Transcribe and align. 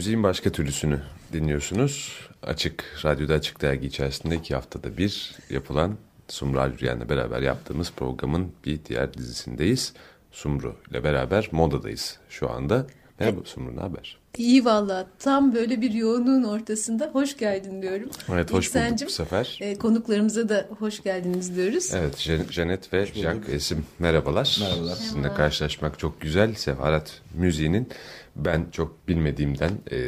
Müziğin 0.00 0.22
başka 0.22 0.52
türlüsünü 0.52 1.00
dinliyorsunuz. 1.32 2.20
Açık, 2.42 2.84
radyoda 3.04 3.34
Açık 3.34 3.60
Dergi 3.60 3.86
içerisinde 3.86 4.34
iki 4.36 4.54
haftada 4.54 4.96
bir 4.96 5.32
yapılan 5.50 5.96
Sumru 6.28 6.60
Alüryen'le 6.60 7.08
beraber 7.08 7.42
yaptığımız 7.42 7.92
programın 7.92 8.52
bir 8.64 8.84
diğer 8.84 9.14
dizisindeyiz. 9.14 9.92
Sumru 10.32 10.76
ile 10.90 11.04
beraber 11.04 11.48
modadayız 11.52 12.18
şu 12.28 12.50
anda. 12.50 12.86
Merhaba 13.20 13.40
Sumru, 13.44 13.76
ne 13.76 13.80
haber? 13.80 14.18
İyi 14.38 14.64
valla. 14.64 15.06
Tam 15.18 15.54
böyle 15.54 15.80
bir 15.80 15.90
yoğunluğun 15.90 16.42
ortasında 16.42 17.10
hoş 17.12 17.36
geldin 17.36 17.82
diyorum. 17.82 18.10
Evet, 18.32 18.52
hoş 18.52 18.68
İlk 18.68 18.74
bulduk 18.74 19.06
bu 19.06 19.10
sefer. 19.10 19.58
E, 19.60 19.74
konuklarımıza 19.74 20.48
da 20.48 20.66
hoş 20.78 21.02
geldiniz 21.02 21.56
diyoruz. 21.56 21.94
Evet, 21.94 22.18
Janet 22.50 22.92
ve 22.92 23.06
Jack 23.06 23.48
Esim 23.48 23.84
merhabalar. 23.98 24.58
Merhabalar. 24.60 24.96
Sizinle 24.96 25.34
karşılaşmak 25.34 25.98
çok 25.98 26.20
güzel. 26.20 26.54
Sefaret 26.54 27.20
müziğinin 27.34 27.88
ben 28.36 28.66
çok 28.72 29.08
bilmediğimden 29.08 29.70
e, 29.90 29.98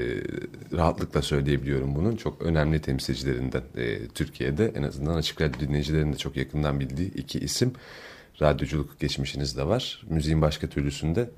rahatlıkla 0.73 1.23
söyleyebiliyorum 1.23 1.95
bunun. 1.95 2.17
Çok 2.17 2.43
önemli 2.43 2.81
temsilcilerinden 2.81 3.63
e, 3.77 4.09
Türkiye'de 4.09 4.73
en 4.77 4.83
azından 4.83 5.15
açık 5.15 5.41
radyo 5.41 5.61
dinleyicilerinin 5.61 6.13
de 6.13 6.17
çok 6.17 6.37
yakından 6.37 6.81
bildiği 6.81 7.15
iki 7.15 7.39
isim. 7.39 7.73
Radyoculuk 8.43 9.01
geçmişiniz 9.01 9.57
de 9.57 9.67
var. 9.67 10.03
Müziğin 10.09 10.43
başka 10.43 10.67
türlüsünde 10.67 11.31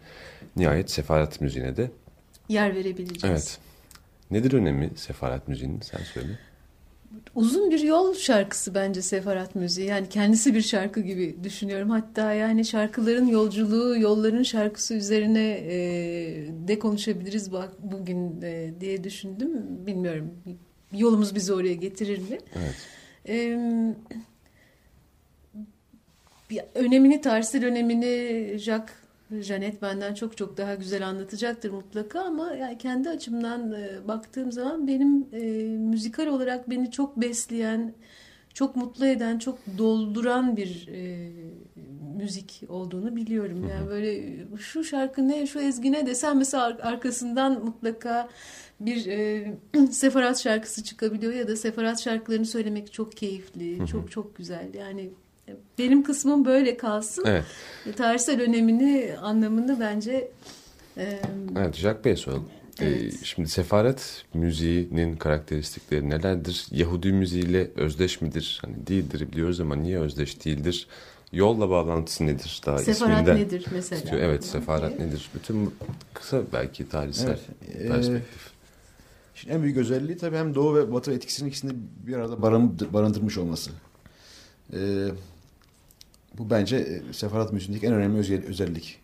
nihayet 0.57 0.91
sefaret 0.91 1.41
müziğine 1.41 1.77
de 1.77 1.91
yer 2.49 2.75
verebileceğiz. 2.75 3.25
Evet. 3.25 3.59
Nedir 4.31 4.53
önemi 4.53 4.91
sefaret 4.97 5.49
müziğinin 5.49 5.81
sen 5.81 6.01
söyle 6.15 6.39
uzun 7.35 7.71
bir 7.71 7.81
yol 7.81 8.15
şarkısı 8.15 8.75
bence 8.75 9.03
Sefarat 9.03 9.55
müziği. 9.55 9.87
Yani 9.89 10.09
kendisi 10.09 10.55
bir 10.55 10.63
şarkı 10.63 11.01
gibi 11.01 11.37
düşünüyorum. 11.45 11.91
Hatta 11.91 12.33
yani 12.33 12.65
şarkıların 12.65 13.27
yolculuğu, 13.27 13.99
yolların 13.99 14.43
şarkısı 14.43 14.95
üzerine 14.95 15.51
e, 15.51 15.77
de 16.69 16.79
konuşabiliriz 16.79 17.53
bak 17.53 17.71
bugün 17.79 18.43
e, 18.43 18.75
diye 18.81 19.05
düşündüm. 19.05 19.51
Bilmiyorum 19.87 20.31
yolumuz 20.93 21.35
bizi 21.35 21.53
oraya 21.53 21.75
getirir 21.75 22.19
mi? 22.19 22.39
Evet. 22.57 22.77
E, 23.29 23.59
önemini, 26.75 27.21
tarihsel 27.21 27.65
önemini 27.65 28.59
Jacques 28.59 29.04
Janet 29.43 29.83
benden 29.83 30.15
çok 30.15 30.37
çok 30.37 30.57
daha 30.57 30.75
güzel 30.75 31.09
anlatacaktır 31.09 31.71
mutlaka 31.71 32.21
ama 32.21 32.53
yani 32.55 32.79
kendi 32.79 33.09
açımdan 33.09 33.73
e, 33.73 34.09
baktığım 34.09 34.53
zaman 34.53 34.87
benim 34.87 35.27
e, 35.33 35.41
müzikal 35.79 36.27
olarak 36.27 36.71
beni 36.71 36.91
çok 36.91 37.17
besleyen, 37.17 37.95
çok 38.55 38.77
mutlu 38.77 39.07
eden, 39.07 39.39
çok 39.39 39.59
dolduran 39.79 40.57
bir 40.57 40.89
e, 40.89 41.31
müzik 42.17 42.63
olduğunu 42.69 43.17
biliyorum. 43.17 43.69
Yani 43.69 43.89
böyle 43.89 44.37
şu 44.59 44.85
şarkı 44.85 45.29
ne, 45.29 45.47
şu 45.47 45.61
ezgi 45.61 45.93
ne 45.93 46.07
desem 46.07 46.39
mesela 46.39 46.79
arkasından 46.83 47.65
mutlaka 47.65 48.29
bir 48.81 49.07
e, 49.07 49.55
sefarat 49.91 50.43
şarkısı 50.43 50.85
çıkabiliyor 50.85 51.33
ya 51.33 51.49
da 51.49 51.57
sefarat 51.57 52.01
şarkılarını 52.01 52.47
söylemek 52.47 52.93
çok 52.93 53.17
keyifli, 53.17 53.87
çok 53.87 54.11
çok 54.11 54.37
güzel. 54.37 54.75
Yani 54.75 55.11
benim 55.79 56.03
kısmım 56.03 56.45
böyle 56.45 56.77
kalsın. 56.77 57.25
Evet. 57.27 57.45
Tarihsel 57.97 58.41
önemini, 58.41 59.15
anlamını 59.23 59.81
bence... 59.81 60.31
E, 60.97 61.21
evet, 61.57 61.75
Jack 61.75 62.05
Bey 62.05 62.17
soralım. 62.17 62.49
Ee, 62.81 62.87
evet. 62.87 63.15
Ee, 63.15 63.25
şimdi 63.25 63.49
sefaret 63.49 64.25
müziğinin 64.35 65.17
karakteristikleri 65.17 66.11
nelerdir? 66.11 66.67
Yahudi 66.71 67.13
müziğiyle 67.13 67.71
özdeş 67.77 68.21
midir? 68.21 68.61
Hani 68.65 68.87
değildir 68.87 69.33
biliyoruz 69.33 69.61
ama 69.61 69.77
niye 69.77 69.99
özdeş 69.99 70.45
değildir? 70.45 70.87
Yolla 71.33 71.71
bağlantısı 71.71 72.27
nedir? 72.27 72.61
Daha 72.67 72.79
sefaret 72.79 73.17
isminden 73.19 73.37
nedir 73.37 73.67
mesela? 73.73 74.03
Tutuyor. 74.03 74.23
Evet, 74.23 74.45
sefaret 74.45 74.91
evet. 74.91 75.01
nedir? 75.01 75.31
Bütün 75.35 75.75
kısa 76.15 76.43
belki 76.53 76.89
tarihsel 76.89 77.39
evet. 77.79 77.89
perspektif. 77.89 78.47
Ee, 78.47 78.55
şimdi 79.35 79.55
en 79.55 79.63
büyük 79.63 79.77
özelliği 79.77 80.19
tabii 80.19 80.37
hem 80.37 80.55
Doğu 80.55 80.77
ve 80.77 80.93
Batı 80.93 81.13
etkisinin 81.13 81.49
ikisini 81.49 81.73
bir 82.07 82.17
arada 82.17 82.43
barındırmış 82.93 83.39
olması. 83.39 83.71
Ee, 84.73 85.09
bu 86.39 86.51
bence 86.51 86.77
e, 86.77 87.13
sefarat 87.13 87.53
müziğindeki 87.53 87.87
en 87.87 87.93
önemli 87.93 88.47
özellik. 88.47 89.01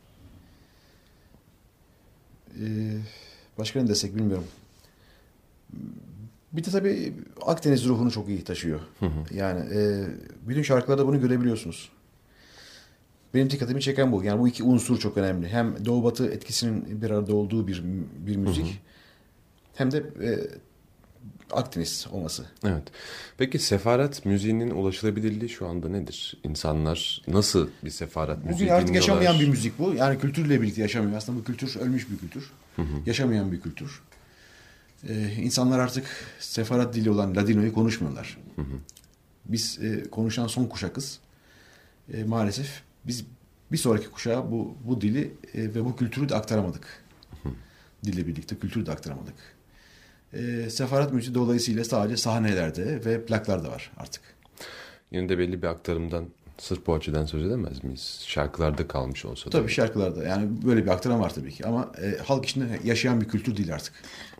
Ee, 2.60 2.96
başka 3.58 3.82
ne 3.82 3.88
desek 3.88 4.16
bilmiyorum. 4.16 4.46
Bir 6.52 6.64
de 6.64 6.70
tabii 6.70 7.12
Akdeniz 7.46 7.84
ruhunu 7.84 8.10
çok 8.10 8.28
iyi 8.28 8.44
taşıyor. 8.44 8.80
Hı 9.00 9.06
hı. 9.06 9.34
Yani 9.34 9.60
e, 9.74 10.06
bütün 10.48 10.62
şarkılarda 10.62 11.06
bunu 11.06 11.20
görebiliyorsunuz. 11.20 11.90
Benim 13.34 13.50
dikkatimi 13.50 13.80
çeken 13.80 14.12
bu. 14.12 14.24
Yani 14.24 14.40
bu 14.40 14.48
iki 14.48 14.62
unsur 14.62 14.98
çok 14.98 15.16
önemli. 15.16 15.48
Hem 15.48 15.84
Doğu 15.84 16.04
Batı 16.04 16.26
etkisinin 16.26 17.02
bir 17.02 17.10
arada 17.10 17.34
olduğu 17.34 17.66
bir 17.66 17.82
bir 18.26 18.36
müzik. 18.36 18.66
Hı 18.66 18.70
hı. 18.70 18.74
Hem 19.74 19.92
de 19.92 19.98
e, 19.98 20.30
Akdeniz 21.52 22.06
olması. 22.12 22.46
Evet. 22.64 22.82
Peki 23.38 23.58
sefaret 23.58 24.26
müziğinin 24.26 24.70
ulaşılabilirliği 24.70 25.48
şu 25.48 25.68
anda 25.68 25.88
nedir? 25.88 26.36
İnsanlar 26.44 27.22
nasıl 27.28 27.68
bir 27.84 27.90
sefaret 27.90 28.44
müziği 28.44 28.54
Bugün 28.54 28.68
artık 28.68 28.88
dinliyorlar? 28.88 29.14
yaşamayan 29.14 29.40
bir 29.40 29.48
müzik 29.48 29.78
bu. 29.78 29.94
Yani 29.94 30.18
kültürle 30.18 30.62
birlikte 30.62 30.82
yaşamıyor. 30.82 31.16
Aslında 31.16 31.38
bu 31.38 31.44
kültür 31.44 31.76
ölmüş 31.80 32.10
bir 32.10 32.18
kültür. 32.18 32.50
Hı 32.76 32.82
hı. 32.82 32.86
Yaşamayan 33.06 33.52
bir 33.52 33.60
kültür. 33.60 34.02
Ee, 35.08 35.32
insanlar 35.32 35.78
artık 35.78 36.06
sefaret 36.38 36.94
dili 36.94 37.10
olan 37.10 37.36
Ladino'yu 37.36 37.74
konuşmuyorlar. 37.74 38.38
Hı 38.56 38.62
hı. 38.62 38.74
Biz 39.44 39.78
e, 39.82 40.10
konuşan 40.10 40.46
son 40.46 40.66
kuşakız. 40.66 41.18
E, 42.12 42.24
maalesef 42.24 42.82
biz 43.06 43.24
bir 43.72 43.78
sonraki 43.78 44.10
kuşağa 44.10 44.50
bu, 44.50 44.76
bu 44.84 45.00
dili 45.00 45.34
e, 45.54 45.62
ve 45.62 45.84
bu 45.84 45.96
kültürü 45.96 46.28
de 46.28 46.34
aktaramadık. 46.34 47.04
Hı 47.42 47.48
hı. 47.48 47.52
Dille 48.04 48.26
birlikte 48.26 48.56
kültürü 48.56 48.86
de 48.86 48.92
aktaramadık 48.92 49.34
e, 50.32 50.70
sefaret 50.70 51.12
müziği 51.12 51.34
dolayısıyla 51.34 51.84
sadece 51.84 52.16
sahnelerde 52.16 53.04
ve 53.04 53.24
plaklarda 53.24 53.70
var 53.70 53.92
artık. 53.96 54.22
Yine 55.12 55.28
de 55.28 55.38
belli 55.38 55.62
bir 55.62 55.66
aktarımdan 55.66 56.24
sırf 56.58 56.86
bu 56.86 56.94
açıdan 56.94 57.26
söz 57.26 57.44
edemez 57.46 57.84
miyiz? 57.84 58.22
Şarkılarda 58.26 58.88
kalmış 58.88 59.24
olsa 59.24 59.46
da. 59.46 59.50
Tabii 59.50 59.70
şarkılarda 59.70 60.24
yani 60.24 60.48
böyle 60.66 60.84
bir 60.84 60.90
aktarım 60.90 61.20
var 61.20 61.34
tabii 61.34 61.52
ki 61.52 61.66
ama 61.66 61.92
e, 62.02 62.22
halk 62.24 62.44
içinde 62.44 62.66
yaşayan 62.84 63.20
bir 63.20 63.28
kültür 63.28 63.56
değil 63.56 63.74
artık. 63.74 63.94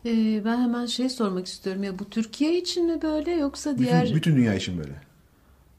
Ee, 0.06 0.42
ben 0.44 0.62
hemen 0.62 0.86
şey 0.86 1.08
sormak 1.08 1.46
istiyorum 1.46 1.82
ya 1.82 1.98
bu 1.98 2.10
Türkiye 2.10 2.58
için 2.58 2.86
mi 2.86 3.02
böyle 3.02 3.30
yoksa 3.30 3.78
diğer... 3.78 4.02
Bütün, 4.02 4.16
bütün 4.16 4.36
dünya 4.36 4.54
için 4.54 4.78
böyle. 4.78 4.92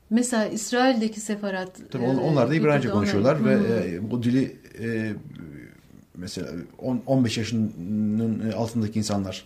Mesela 0.10 0.46
İsrail'deki 0.46 1.20
sefarat... 1.20 1.92
Tabii 1.92 2.04
on, 2.04 2.16
onlar 2.16 2.50
da 2.50 2.56
İbranice 2.56 2.90
konuşuyorlar 2.90 3.36
onlar... 3.36 3.70
ve 3.70 3.92
e, 3.92 4.12
bu 4.12 4.24
dili 4.24 4.58
e, 4.80 5.14
mesela 6.18 6.48
10, 6.78 7.02
15 7.06 7.38
yaşının 7.38 8.52
altındaki 8.52 9.00
insanlar 9.00 9.46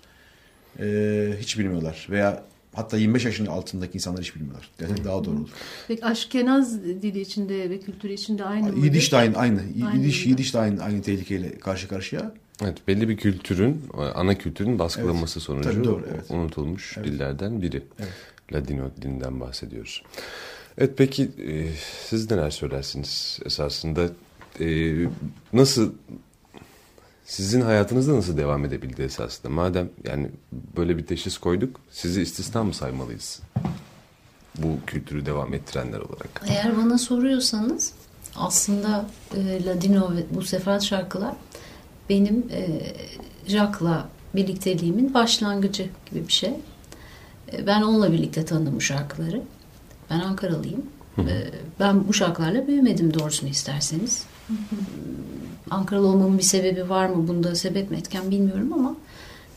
e, 0.80 1.34
hiç 1.40 1.60
bilmiyorlar 1.60 2.08
veya 2.10 2.44
hatta 2.74 2.98
25 2.98 3.26
yaşının 3.26 3.50
altındaki 3.50 3.94
insanlar 3.94 4.22
hiç 4.22 4.36
bilmiyorlar. 4.36 4.70
Yani 4.82 5.04
daha 5.04 5.26
doğru 5.26 5.36
olur. 5.36 5.50
Peki 5.88 6.06
Aşkenaz 6.06 6.84
dili 6.84 7.22
içinde 7.22 7.70
ve 7.70 7.80
kültürü 7.80 8.14
içinde 8.14 8.44
aynı 8.44 8.72
mı? 8.72 8.86
Yidiş 8.86 9.12
de 9.12 9.18
aynı. 9.18 9.38
aynı. 9.38 9.62
aynı 9.88 9.98
Yidiş, 9.98 10.26
Yidiş 10.26 10.54
de 10.54 10.60
aynı, 10.60 10.84
aynı 10.84 11.02
tehlikeyle 11.02 11.58
karşı 11.58 11.88
karşıya. 11.88 12.34
Evet 12.64 12.78
belli 12.88 13.10
bir 13.10 13.18
kültürün, 13.18 13.82
ana 14.16 14.38
kültürün 14.38 14.80
baskılanması 14.80 15.40
evet, 15.40 15.46
sonucu 15.46 15.84
doğru, 15.84 16.06
evet. 16.14 16.26
unutulmuş 16.30 16.98
evet. 16.98 17.08
dillerden 17.08 17.62
biri. 17.62 17.84
Evet. 18.00 18.14
Ladino 18.54 18.92
dilinden 19.02 19.40
bahsediyoruz. 19.40 20.04
Evet 20.78 20.92
peki 20.98 21.24
e, 21.24 21.68
siz 22.06 22.32
neler 22.32 22.50
söylersiniz 22.50 23.40
esasında? 23.46 24.10
E, 24.60 24.96
nasıl 25.54 25.94
sizin 27.26 27.62
hayatınızda 27.62 28.16
nasıl 28.16 28.38
devam 28.38 28.66
edebildi 28.66 29.02
esasında? 29.02 29.50
Madem 29.50 29.90
yani 30.04 30.30
böyle 30.78 30.98
bir 30.98 31.06
teşhis 31.06 31.38
koyduk, 31.38 31.80
sizi 31.92 32.22
istisna 32.22 32.64
mı 32.64 32.74
saymalıyız? 32.74 33.42
Bu 34.58 34.68
kültürü 34.88 35.26
devam 35.26 35.54
ettirenler 35.54 36.00
olarak. 36.00 36.42
Eğer 36.48 36.78
bana 36.78 36.98
soruyorsanız 36.98 37.94
aslında 38.36 39.06
e, 39.38 39.66
Ladino 39.66 40.16
ve 40.16 40.26
bu 40.32 40.42
sefer 40.42 40.80
şarkılar 40.80 41.34
benim 42.10 42.46
e, 42.52 42.82
Jack'la 43.48 44.10
birlikteliğimin 44.36 45.14
başlangıcı 45.14 45.90
gibi 46.12 46.28
bir 46.28 46.34
şey. 46.34 46.54
E, 47.54 47.68
ben 47.68 47.82
onunla 47.82 48.12
birlikte 48.12 48.46
tanıdım 48.46 48.76
bu 48.76 48.82
şarkıları. 48.82 49.42
Ben 50.10 50.20
Ankaralıyım. 50.20 50.86
Hı. 51.16 51.22
Ee, 51.22 51.52
ben 51.80 52.08
bu 52.08 52.14
şarkılarla 52.14 52.68
büyümedim 52.68 53.14
doğrusunu 53.14 53.50
isterseniz. 53.50 54.24
Hı 54.48 54.54
hı. 54.54 54.76
Ankaralı 55.70 56.08
olmamın 56.08 56.38
bir 56.38 56.44
sebebi 56.44 56.90
var 56.90 57.08
mı? 57.08 57.28
Bunda 57.28 57.56
sebep 57.56 57.92
mi 57.92 57.98
etken 57.98 58.32
bilmiyorum 58.32 58.74
ama 58.74 58.96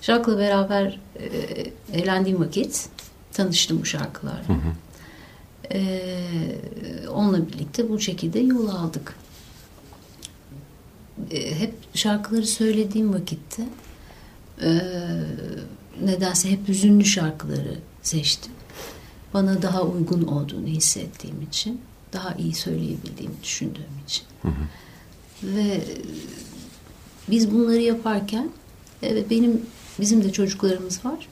Jacques'la 0.00 0.38
beraber 0.38 1.00
e, 1.18 1.28
eğlendiğim 1.98 2.40
vakit 2.40 2.88
tanıştım 3.32 3.80
bu 3.80 3.84
şarkılarla. 3.84 4.48
Hı 4.48 4.52
hı. 4.52 4.72
E, 5.74 6.20
onunla 7.08 7.48
birlikte 7.48 7.88
bu 7.88 8.00
şekilde 8.00 8.38
yol 8.38 8.68
aldık. 8.68 9.14
E, 11.30 11.60
hep 11.60 11.74
şarkıları 11.94 12.46
söylediğim 12.46 13.14
vakitte 13.14 13.62
e, 14.62 14.80
nedense 16.04 16.50
hep 16.50 16.68
hüzünlü 16.68 17.04
şarkıları 17.04 17.78
seçtim. 18.02 18.52
Bana 19.34 19.62
daha 19.62 19.82
uygun 19.82 20.22
olduğunu 20.22 20.66
hissettiğim 20.66 21.42
için, 21.42 21.80
daha 22.12 22.34
iyi 22.34 22.54
söyleyebildiğimi 22.54 23.34
düşündüğüm 23.42 23.98
için. 24.06 24.24
Hı 24.42 24.48
hı. 24.48 24.52
Ve 25.42 25.80
biz 27.30 27.50
bunları 27.50 27.80
yaparken 27.80 28.50
evet 29.02 29.30
benim 29.30 29.62
bizim 30.00 30.24
de 30.24 30.32
çocuklarımız 30.32 31.04
var. 31.04 31.28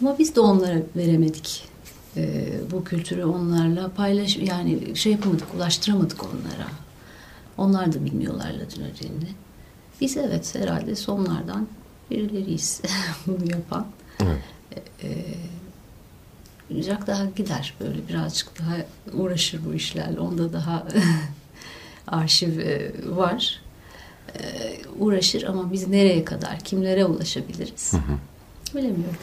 Ama 0.00 0.18
biz 0.18 0.36
de 0.36 0.40
onlara 0.40 0.82
veremedik. 0.96 1.68
Ee, 2.16 2.48
bu 2.70 2.84
kültürü 2.84 3.24
onlarla 3.24 3.90
paylaş 3.90 4.36
yani 4.36 4.96
şey 4.96 5.12
yapamadık, 5.12 5.54
ulaştıramadık 5.54 6.24
onlara. 6.24 6.68
Onlar 7.58 7.92
da 7.92 8.04
bilmiyorlar 8.04 8.54
Latin 8.60 8.82
dilini. 9.00 9.28
Biz 10.00 10.16
evet 10.16 10.54
herhalde 10.54 10.96
sonlardan 10.96 11.68
birileriyiz 12.10 12.82
bunu 13.26 13.50
yapan. 13.50 13.86
Evet. 14.20 14.42
Ee, 15.02 16.82
Jack 16.82 17.06
daha 17.06 17.24
gider 17.24 17.74
böyle 17.80 18.08
birazcık 18.08 18.58
daha 18.58 18.76
uğraşır 19.12 19.64
bu 19.64 19.74
işlerle. 19.74 20.20
Onda 20.20 20.52
daha 20.52 20.86
arşiv 22.10 22.58
e, 22.58 22.92
var. 23.04 23.62
E, 24.38 24.42
uğraşır 24.98 25.42
ama 25.42 25.72
biz 25.72 25.88
nereye 25.88 26.24
kadar, 26.24 26.58
kimlere 26.58 27.04
ulaşabiliriz? 27.04 27.92
Hı 27.92 27.96
hı. 27.96 28.18
Bilemiyorum. 28.78 29.16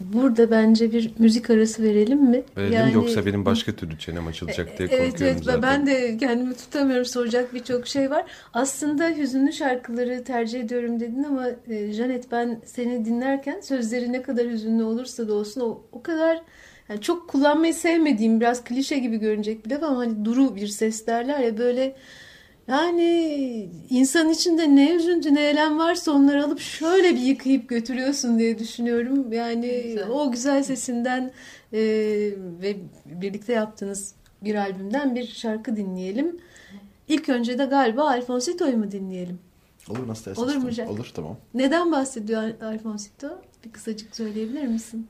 Burada 0.00 0.50
bence 0.50 0.92
bir 0.92 1.10
müzik 1.18 1.50
arası 1.50 1.82
verelim 1.82 2.22
mi? 2.22 2.42
Verelim 2.56 2.72
yani, 2.72 2.94
yoksa 2.94 3.26
benim 3.26 3.44
başka 3.44 3.72
türlü 3.72 3.98
çenem 3.98 4.26
açılacak 4.26 4.78
diye 4.78 4.88
korkuyorum 4.88 5.06
evet, 5.06 5.22
evet, 5.22 5.44
zaten. 5.44 5.62
Ben 5.62 5.86
de 5.86 6.16
kendimi 6.16 6.56
tutamıyorum 6.56 7.04
soracak 7.04 7.54
birçok 7.54 7.86
şey 7.86 8.10
var. 8.10 8.24
Aslında 8.54 9.08
hüzünlü 9.08 9.52
şarkıları 9.52 10.24
tercih 10.24 10.60
ediyorum 10.60 11.00
dedin 11.00 11.22
ama 11.22 11.46
e, 11.68 11.92
Janet 11.92 12.32
ben 12.32 12.60
seni 12.64 13.04
dinlerken 13.04 13.60
sözleri 13.60 14.12
ne 14.12 14.22
kadar 14.22 14.46
hüzünlü 14.46 14.82
olursa 14.82 15.28
da 15.28 15.34
olsun 15.34 15.60
o, 15.60 15.82
o 15.92 16.02
kadar 16.02 16.42
yani 16.90 17.00
çok 17.00 17.28
kullanmayı 17.28 17.74
sevmediğim 17.74 18.40
biraz 18.40 18.64
klişe 18.64 18.98
gibi 18.98 19.16
görünecek 19.16 19.66
bir 19.66 19.70
laf 19.70 19.82
ama 19.82 19.98
hani 19.98 20.24
duru 20.24 20.56
bir 20.56 20.66
ses 20.66 21.06
derler 21.06 21.38
ya 21.38 21.58
böyle 21.58 21.96
yani 22.68 23.68
insan 23.90 24.28
içinde 24.28 24.76
ne 24.76 24.94
üzüntü 24.94 25.34
ne 25.34 25.42
elem 25.48 25.78
varsa 25.78 26.12
onları 26.12 26.44
alıp 26.44 26.60
şöyle 26.60 27.14
bir 27.14 27.20
yıkayıp 27.20 27.68
götürüyorsun 27.68 28.38
diye 28.38 28.58
düşünüyorum. 28.58 29.32
Yani 29.32 29.82
güzel. 29.82 30.08
o 30.10 30.32
güzel 30.32 30.62
sesinden 30.62 31.32
e, 31.72 31.80
ve 32.62 32.76
birlikte 33.04 33.52
yaptığınız 33.52 34.14
bir 34.44 34.54
albümden 34.54 35.14
bir 35.14 35.26
şarkı 35.26 35.76
dinleyelim. 35.76 36.40
İlk 37.08 37.28
önce 37.28 37.58
de 37.58 37.64
galiba 37.64 38.10
Alfonsito'yu 38.10 38.76
mu 38.76 38.90
dinleyelim? 38.90 39.38
Olur 39.90 40.08
nasıl 40.08 40.24
dersin? 40.24 40.42
Olur 40.42 40.56
mu 40.56 40.70
Jack? 40.70 40.90
Olur 40.90 41.10
tamam. 41.14 41.36
Neden 41.54 41.92
bahsediyor 41.92 42.42
Alfonsito? 42.62 43.28
Bir 43.64 43.72
kısacık 43.72 44.16
söyleyebilir 44.16 44.66
misin? 44.66 45.08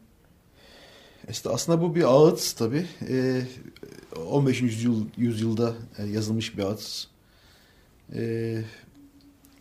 İşte 1.31 1.49
aslında 1.49 1.83
bu 1.83 1.95
bir 1.95 2.03
ağıt 2.03 2.55
tabii. 2.59 2.87
Ee, 3.09 3.43
15. 4.27 4.63
yüzyıl, 4.63 5.07
yüzyılda 5.17 5.75
e, 5.99 6.07
yazılmış 6.07 6.59
bir 6.59 6.63
ağıt. 6.63 7.07
Ee, 8.15 8.63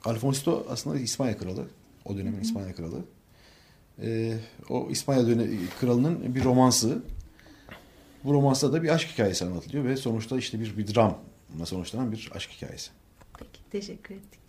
Alfonso 0.06 0.66
aslında 0.70 1.00
İspanya 1.00 1.38
kralı. 1.38 1.66
O 2.06 2.18
dönemin 2.18 2.42
İspanya 2.42 2.76
kralı. 2.76 3.04
Ee, 4.02 4.38
o 4.70 4.88
İspanya 4.90 5.28
dönemi 5.28 5.60
kralının 5.80 6.36
bir 6.36 6.44
romansı. 6.44 7.02
Bu 8.24 8.34
romansta 8.34 8.74
da 8.74 8.84
bir 8.84 8.90
aşk 8.90 9.10
hikayesi 9.10 9.46
anlatılıyor 9.46 9.86
ve 9.86 9.98
sonuçta 9.98 10.38
işte 10.38 10.60
bir, 10.60 10.78
bir 10.78 10.96
dramla 10.96 11.66
sonuçlanan 11.66 12.12
bir 12.12 12.30
aşk 12.36 12.52
hikayesi. 12.52 12.92
Peki, 13.40 13.60
teşekkür 13.72 14.16
ettik. 14.16 14.40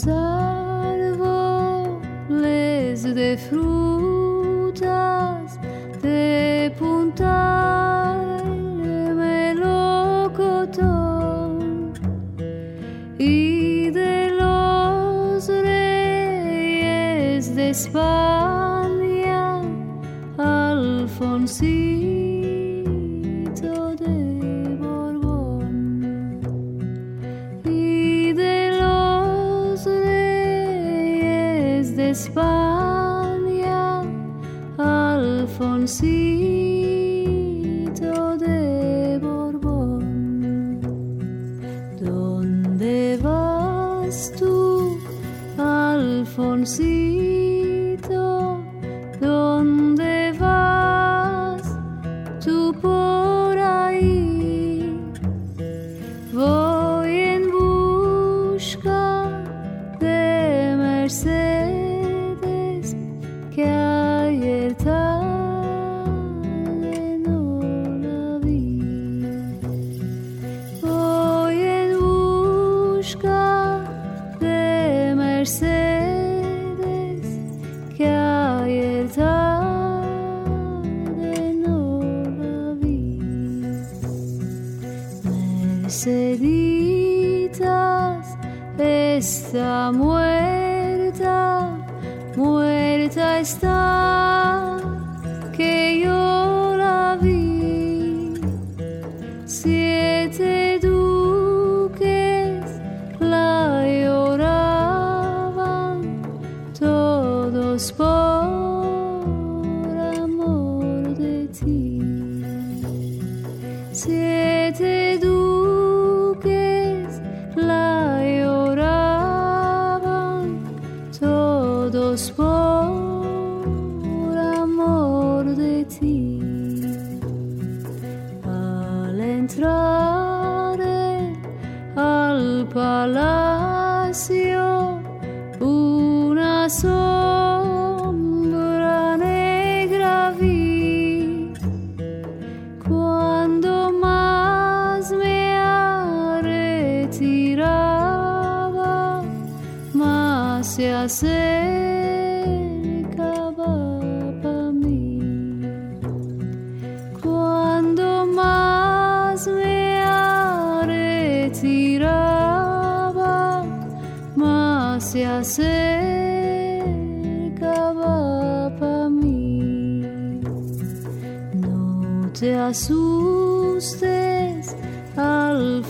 los 0.00 0.08
árboles 0.08 1.20
de 3.02 3.36
frutas 3.36 4.80
de 6.00 6.72
puntal 6.78 8.42
de 8.82 9.14
melocotón 9.54 10.82
y 13.18 13.90
de 13.90 14.30
los 14.30 15.48
reyes 15.48 17.54
de 17.54 17.68
España. 17.70 18.29
see. 35.90 36.19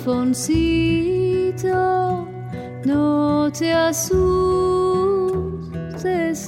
Alfonsito, 0.00 1.68
no 2.86 3.52
te 3.52 3.70
asustes 3.74 4.00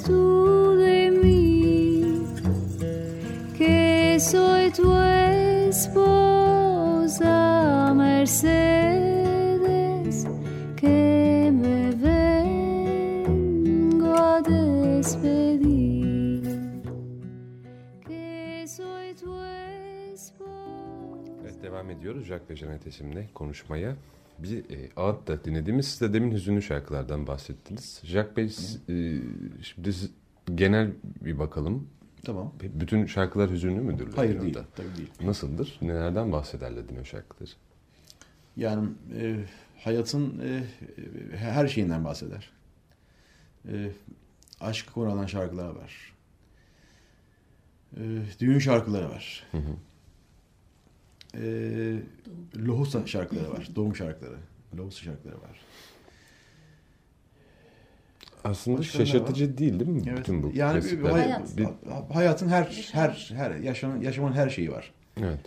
tú 0.04 0.51
ve 22.50 22.56
Janet 22.56 22.86
isimli 22.86 23.28
konuşmaya. 23.34 23.96
Bir 24.38 24.58
e, 24.58 24.88
ağıt 24.96 25.28
da 25.28 25.44
dinlediğimiz 25.44 25.88
siz 25.88 26.00
de 26.00 26.12
demin 26.12 26.32
hüzünlü 26.32 26.62
şarkılardan 26.62 27.26
bahsettiniz. 27.26 28.00
Jack 28.04 28.36
Bey 28.36 28.44
e, 28.44 28.50
şimdi 29.62 29.90
genel 30.54 30.90
bir 31.24 31.38
bakalım. 31.38 31.88
Tamam. 32.24 32.52
Bütün 32.62 33.06
şarkılar 33.06 33.50
hüzünlü 33.50 33.80
müdür? 33.80 34.12
Hayır 34.16 34.42
değil. 34.42 34.58
Tabii 34.76 34.96
değil. 34.96 35.10
Nasıldır? 35.24 35.78
Nelerden 35.82 36.32
bahseder 36.32 36.70
Ladino 36.70 37.04
şarkıları? 37.04 37.50
Yani 38.56 38.88
e, 39.18 39.44
hayatın 39.78 40.40
e, 40.40 40.64
e, 41.32 41.36
her 41.36 41.68
şeyinden 41.68 42.04
bahseder. 42.04 42.50
E, 43.68 43.92
aşk 44.60 44.94
konu 44.94 45.12
alan 45.12 45.26
şarkılar 45.26 45.68
var. 45.68 46.14
E, 47.96 48.02
düğün 48.40 48.58
şarkıları 48.58 49.10
var. 49.10 49.46
Hı 49.52 49.58
hı. 49.58 49.76
E, 51.34 51.42
lohusa 52.66 53.06
şarkıları 53.06 53.50
var. 53.52 53.68
Doğum 53.76 53.96
şarkıları. 53.96 54.36
Lohusa 54.76 55.02
şarkıları 55.04 55.36
var. 55.36 55.60
Aslında 58.44 58.78
Başka 58.78 58.98
şaşırtıcı 58.98 59.58
değil 59.58 59.80
değil 59.80 59.90
mi? 59.90 60.02
Evet. 60.08 60.18
Bütün 60.18 60.42
bu 60.42 60.50
yani 60.54 60.76
bir, 60.76 60.80
klasikler? 60.82 61.10
hay- 61.10 61.20
Hayat. 61.22 61.56
Bir- 61.56 61.68
hayatın 62.14 62.48
her 62.48 62.88
her 62.92 63.30
her 63.36 63.54
yaşamın 63.56 64.00
yaşamın 64.00 64.32
her 64.32 64.50
şeyi 64.50 64.72
var. 64.72 64.92
evet. 65.20 65.40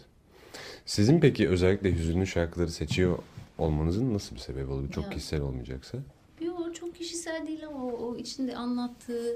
Sizin 0.85 1.19
peki 1.19 1.49
özellikle 1.49 1.95
hüzünlü 1.95 2.27
şarkıları 2.27 2.71
seçiyor 2.71 3.17
olmanızın 3.57 4.13
nasıl 4.13 4.35
bir 4.35 4.39
sebebi 4.41 4.71
olur? 4.71 4.91
Çok 4.91 5.03
Ya. 5.03 5.09
kişisel 5.09 5.41
olmayacaksa. 5.41 5.97
Yok 6.41 6.75
çok 6.75 6.95
kişisel 6.95 7.47
değil 7.47 7.67
ama 7.67 7.83
o, 7.85 7.91
o 7.91 8.15
içinde 8.17 8.55
anlattığı 8.55 9.35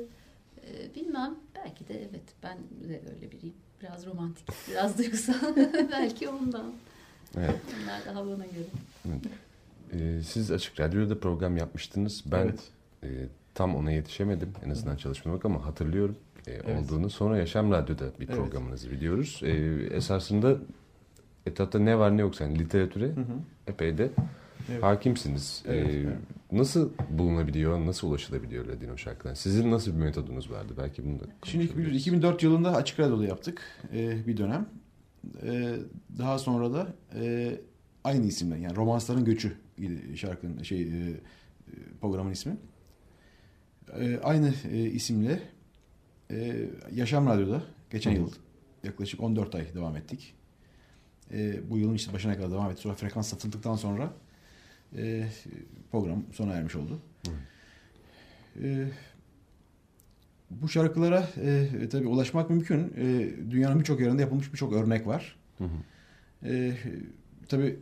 e, 0.57 0.95
bilmem 0.95 1.35
belki 1.55 1.87
de 1.87 1.93
evet 2.09 2.23
ben 2.43 2.57
de 2.89 3.01
öyle 3.15 3.31
biriyim. 3.31 3.53
Biraz 3.83 4.05
romantik, 4.05 4.47
biraz 4.69 4.97
duygusal. 4.97 5.33
belki 5.91 6.29
ondan. 6.29 6.73
Evet. 7.37 7.55
Onlar 7.83 8.15
daha 8.15 8.25
bana 8.25 8.45
göre. 8.45 8.65
Ee, 9.93 10.21
siz 10.23 10.51
Açık 10.51 10.79
Radyo'da 10.79 11.19
program 11.19 11.57
yapmıştınız. 11.57 12.23
Ben 12.25 12.37
Evet. 12.43 12.59
e, 13.03 13.07
tam 13.53 13.75
ona 13.75 13.91
yetişemedim. 13.91 14.49
En 14.65 14.69
azından 14.69 14.95
çalışmamak 14.95 15.45
ama 15.45 15.65
hatırlıyorum 15.65 16.15
e, 16.47 16.51
Evet. 16.51 16.65
olduğunu. 16.83 17.09
Sonra 17.09 17.37
Yaşam 17.37 17.71
Radyo'da 17.71 18.05
bir 18.19 18.27
Evet. 18.29 18.35
programınızı 18.37 18.91
biliyoruz. 18.91 19.39
E, 19.43 19.49
esasında 19.95 20.55
etrafta 21.45 21.79
ne 21.79 21.99
var 21.99 22.17
ne 22.17 22.21
yok 22.21 22.35
sen 22.35 22.55
literatüre 22.55 23.05
Hı 23.05 23.11
hı. 23.11 23.25
epey 23.67 23.97
de 23.97 24.09
Evet. 24.71 24.83
hakimsiniz. 24.83 25.63
Evet, 25.67 25.89
E, 25.89 25.97
evet. 25.97 26.17
Nasıl 26.51 26.89
bulunabiliyor, 27.09 27.85
nasıl 27.85 28.07
ulaşılabiliyor 28.07 28.65
Ladino 28.65 28.97
şarkılar? 28.97 29.35
Sizin 29.35 29.71
nasıl 29.71 29.91
bir 29.91 29.97
metodunuz 29.97 30.51
vardı? 30.51 30.73
Belki 30.77 31.05
bunu 31.05 31.19
da 31.19 31.23
Şimdi 31.43 31.67
konuşabiliriz. 31.67 32.01
2004 32.01 32.43
yılında 32.43 32.75
Açık 32.75 32.99
Radyo'da 32.99 33.25
yaptık 33.25 33.61
e, 33.93 34.27
bir 34.27 34.37
dönem. 34.37 34.69
E, 35.43 35.75
daha 36.17 36.39
sonra 36.39 36.73
da 36.73 36.87
e, 37.15 37.51
aynı 38.03 38.25
isimle 38.25 38.57
yani 38.59 38.75
Romansların 38.75 39.25
Göçü 39.25 39.53
şarkının 40.15 40.63
şey 40.63 40.81
e, 40.81 40.85
e, 40.85 41.13
programın 42.01 42.31
ismi. 42.31 42.57
E, 43.99 44.19
aynı 44.23 44.53
e, 44.71 44.77
isimle 44.77 45.39
e, 46.31 46.69
Yaşam 46.93 47.27
Radyo'da 47.27 47.63
geçen 47.91 48.11
Hı. 48.11 48.15
yıl 48.15 48.31
yaklaşık 48.83 49.21
14 49.23 49.55
ay 49.55 49.73
devam 49.73 49.95
ettik. 49.95 50.33
E, 51.33 51.69
bu 51.69 51.77
yılın 51.77 51.93
işte 51.93 52.13
başına 52.13 52.35
kadar 52.35 52.51
devam 52.51 52.71
etti. 52.71 52.81
Sonra 52.81 52.93
frekans 52.95 53.27
satıldıktan 53.27 53.75
sonra 53.75 54.13
e, 54.97 55.27
program 55.91 56.23
sona 56.31 56.53
ermiş 56.53 56.75
oldu. 56.75 56.99
E, 58.63 58.87
bu 60.49 60.69
şarkılara 60.69 61.27
e, 61.41 61.89
tabii 61.91 62.07
ulaşmak 62.07 62.49
mümkün. 62.49 62.93
E, 62.97 63.29
dünyanın 63.51 63.79
birçok 63.79 63.99
yerinde 63.99 64.21
yapılmış 64.21 64.53
birçok 64.53 64.73
örnek 64.73 65.07
var. 65.07 65.35
Hı 65.57 65.63
hı. 65.63 66.49
E, 66.49 66.73
tabii 67.49 67.79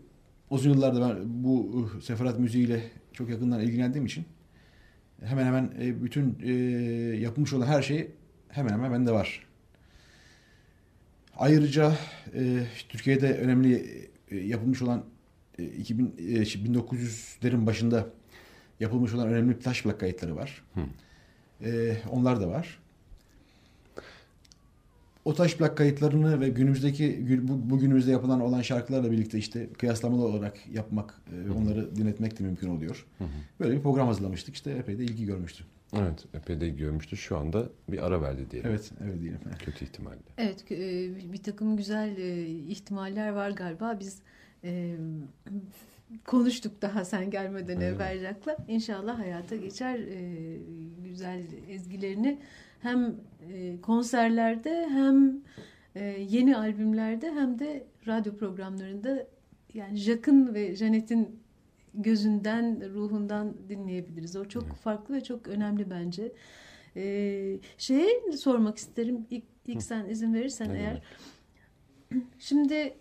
uzun 0.49 0.69
yıllarda 0.69 1.01
ben 1.01 1.43
bu 1.43 1.59
uh, 1.59 2.01
seferat 2.01 2.39
müziğiyle 2.39 2.83
çok 3.13 3.29
yakından 3.29 3.61
ilgilendiğim 3.61 4.05
için 4.05 4.25
hemen 5.23 5.45
hemen 5.45 5.71
e, 5.81 6.03
bütün 6.03 6.37
e, 6.43 6.51
yapılmış 7.17 7.53
olan 7.53 7.67
her 7.67 7.81
şey 7.81 8.11
hemen 8.49 8.69
hemen 8.69 8.91
bende 8.91 9.11
var. 9.11 9.47
Ayrıca 11.37 11.93
e, 12.33 12.63
Türkiye'de 12.89 13.37
önemli 13.37 13.85
e, 14.31 14.37
yapılmış 14.37 14.81
olan 14.81 15.03
2000 15.57 16.15
e, 16.17 16.21
1900'lerin 16.21 17.65
başında 17.65 18.07
yapılmış 18.79 19.13
olan 19.13 19.27
önemli 19.27 19.59
taş 19.59 19.83
plak 19.83 19.99
kayıtları 19.99 20.35
var. 20.35 20.63
Hı. 20.73 20.81
E, 21.69 21.97
onlar 22.11 22.41
da 22.41 22.47
var. 22.47 22.79
O 25.25 25.33
taş 25.33 25.55
plak 25.55 25.77
kayıtlarını 25.77 26.41
ve 26.41 26.49
günümüzdeki 26.49 27.03
gü- 27.03 27.47
bu, 27.47 27.69
bugünümüzde 27.69 28.11
yapılan 28.11 28.41
olan 28.41 28.61
şarkılarla 28.61 29.11
birlikte 29.11 29.37
işte 29.37 29.67
kıyaslamalı 29.77 30.25
olarak 30.25 30.67
yapmak, 30.73 31.21
e, 31.31 31.51
onları 31.51 31.95
dinletmek 31.95 32.39
de 32.39 32.43
mümkün 32.43 32.69
oluyor. 32.69 33.05
Hı 33.17 33.23
hı. 33.23 33.27
Böyle 33.59 33.75
bir 33.75 33.81
program 33.81 34.07
hazırlamıştık. 34.07 34.55
İşte 34.55 34.71
epey 34.71 34.99
de 34.99 35.03
ilgi 35.03 35.25
görmüştü. 35.25 35.63
Evet, 35.93 36.25
epey 36.33 36.61
de 36.61 36.69
görmüştü. 36.69 37.17
Şu 37.17 37.37
anda 37.37 37.69
bir 37.89 38.05
ara 38.05 38.21
verdi 38.21 38.51
diyelim. 38.51 38.69
Evet, 38.69 38.91
öyle 39.01 39.21
diyelim. 39.21 39.39
Kötü 39.59 39.85
ihtimalle. 39.85 40.17
Evet, 40.37 40.71
e, 40.71 41.33
bir 41.33 41.43
takım 41.43 41.77
güzel 41.77 42.17
e, 42.17 42.45
ihtimaller 42.47 43.29
var 43.29 43.49
galiba. 43.49 43.97
Biz 43.99 44.17
e, 44.63 44.95
konuştuk 46.25 46.81
daha 46.81 47.05
sen 47.05 47.29
gelmeden 47.29 47.81
Evet. 47.81 47.95
evvel 47.95 48.19
Jack'la. 48.19 48.57
İnşallah 48.67 49.19
hayata 49.19 49.55
geçer 49.55 49.99
e, 49.99 50.57
güzel 51.03 51.43
ezgilerini 51.69 52.39
hem 52.81 53.15
e, 53.53 53.81
konserlerde 53.81 54.87
hem 54.89 55.41
e, 55.95 56.03
yeni 56.29 56.57
albümlerde 56.57 57.31
hem 57.31 57.59
de 57.59 57.83
radyo 58.07 58.37
programlarında 58.37 59.27
yani 59.73 59.97
Jack'ın 59.97 60.53
ve 60.53 60.75
Janet'in 60.75 61.39
gözünden, 61.93 62.93
ruhundan 62.93 63.53
dinleyebiliriz. 63.69 64.35
O 64.35 64.45
çok 64.45 64.73
farklı 64.75 65.15
ve 65.15 65.23
çok 65.23 65.47
önemli 65.47 65.89
bence. 65.89 66.31
Ee, 66.95 67.59
şeye 67.77 68.31
sormak 68.37 68.77
isterim 68.77 69.27
ilk, 69.29 69.43
ilk 69.67 69.83
sen 69.83 70.05
izin 70.09 70.33
verirsen 70.33 70.73
Ne 70.73 70.77
eğer. 70.79 71.01
Şimdi 72.39 72.93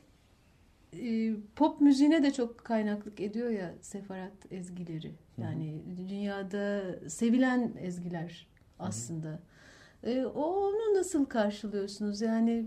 e, 0.99 1.37
pop 1.57 1.81
müziğine 1.81 2.23
de 2.23 2.33
çok 2.33 2.59
kaynaklık 2.59 3.21
ediyor 3.21 3.51
ya 3.51 3.75
sefarat 3.81 4.53
ezgileri. 4.53 5.13
Yani 5.39 5.83
dünyada 6.09 6.85
sevilen 7.09 7.73
ezgiler 7.81 8.47
aslında. 8.79 9.39
E, 10.05 10.25
onu 10.25 10.95
nasıl 10.95 11.25
karşılıyorsunuz? 11.25 12.21
Yani 12.21 12.67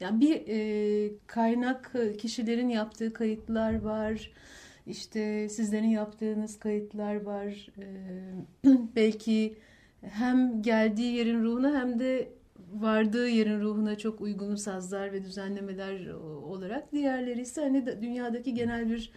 yani 0.00 0.20
bir 0.20 0.42
e, 0.48 1.10
kaynak 1.26 1.92
kişilerin 2.18 2.68
yaptığı 2.68 3.12
kayıtlar 3.12 3.80
var. 3.80 4.32
İşte 4.86 5.48
sizlerin 5.48 5.88
yaptığınız 5.88 6.58
kayıtlar 6.58 7.22
var. 7.22 7.68
E, 7.78 7.84
belki 8.96 9.58
hem 10.02 10.62
geldiği 10.62 11.14
yerin 11.14 11.42
ruhuna 11.42 11.80
hem 11.80 11.98
de 11.98 12.28
vardığı 12.72 13.28
yerin 13.28 13.60
ruhuna 13.60 13.98
çok 13.98 14.20
uygun 14.20 14.54
sazlar 14.56 15.12
ve 15.12 15.24
düzenlemeler 15.24 16.06
olarak 16.44 16.92
diğerleri 16.92 17.40
ise 17.40 17.60
hani 17.60 17.86
da- 17.86 18.02
dünyadaki 18.02 18.54
genel 18.54 18.90
bir 18.90 19.12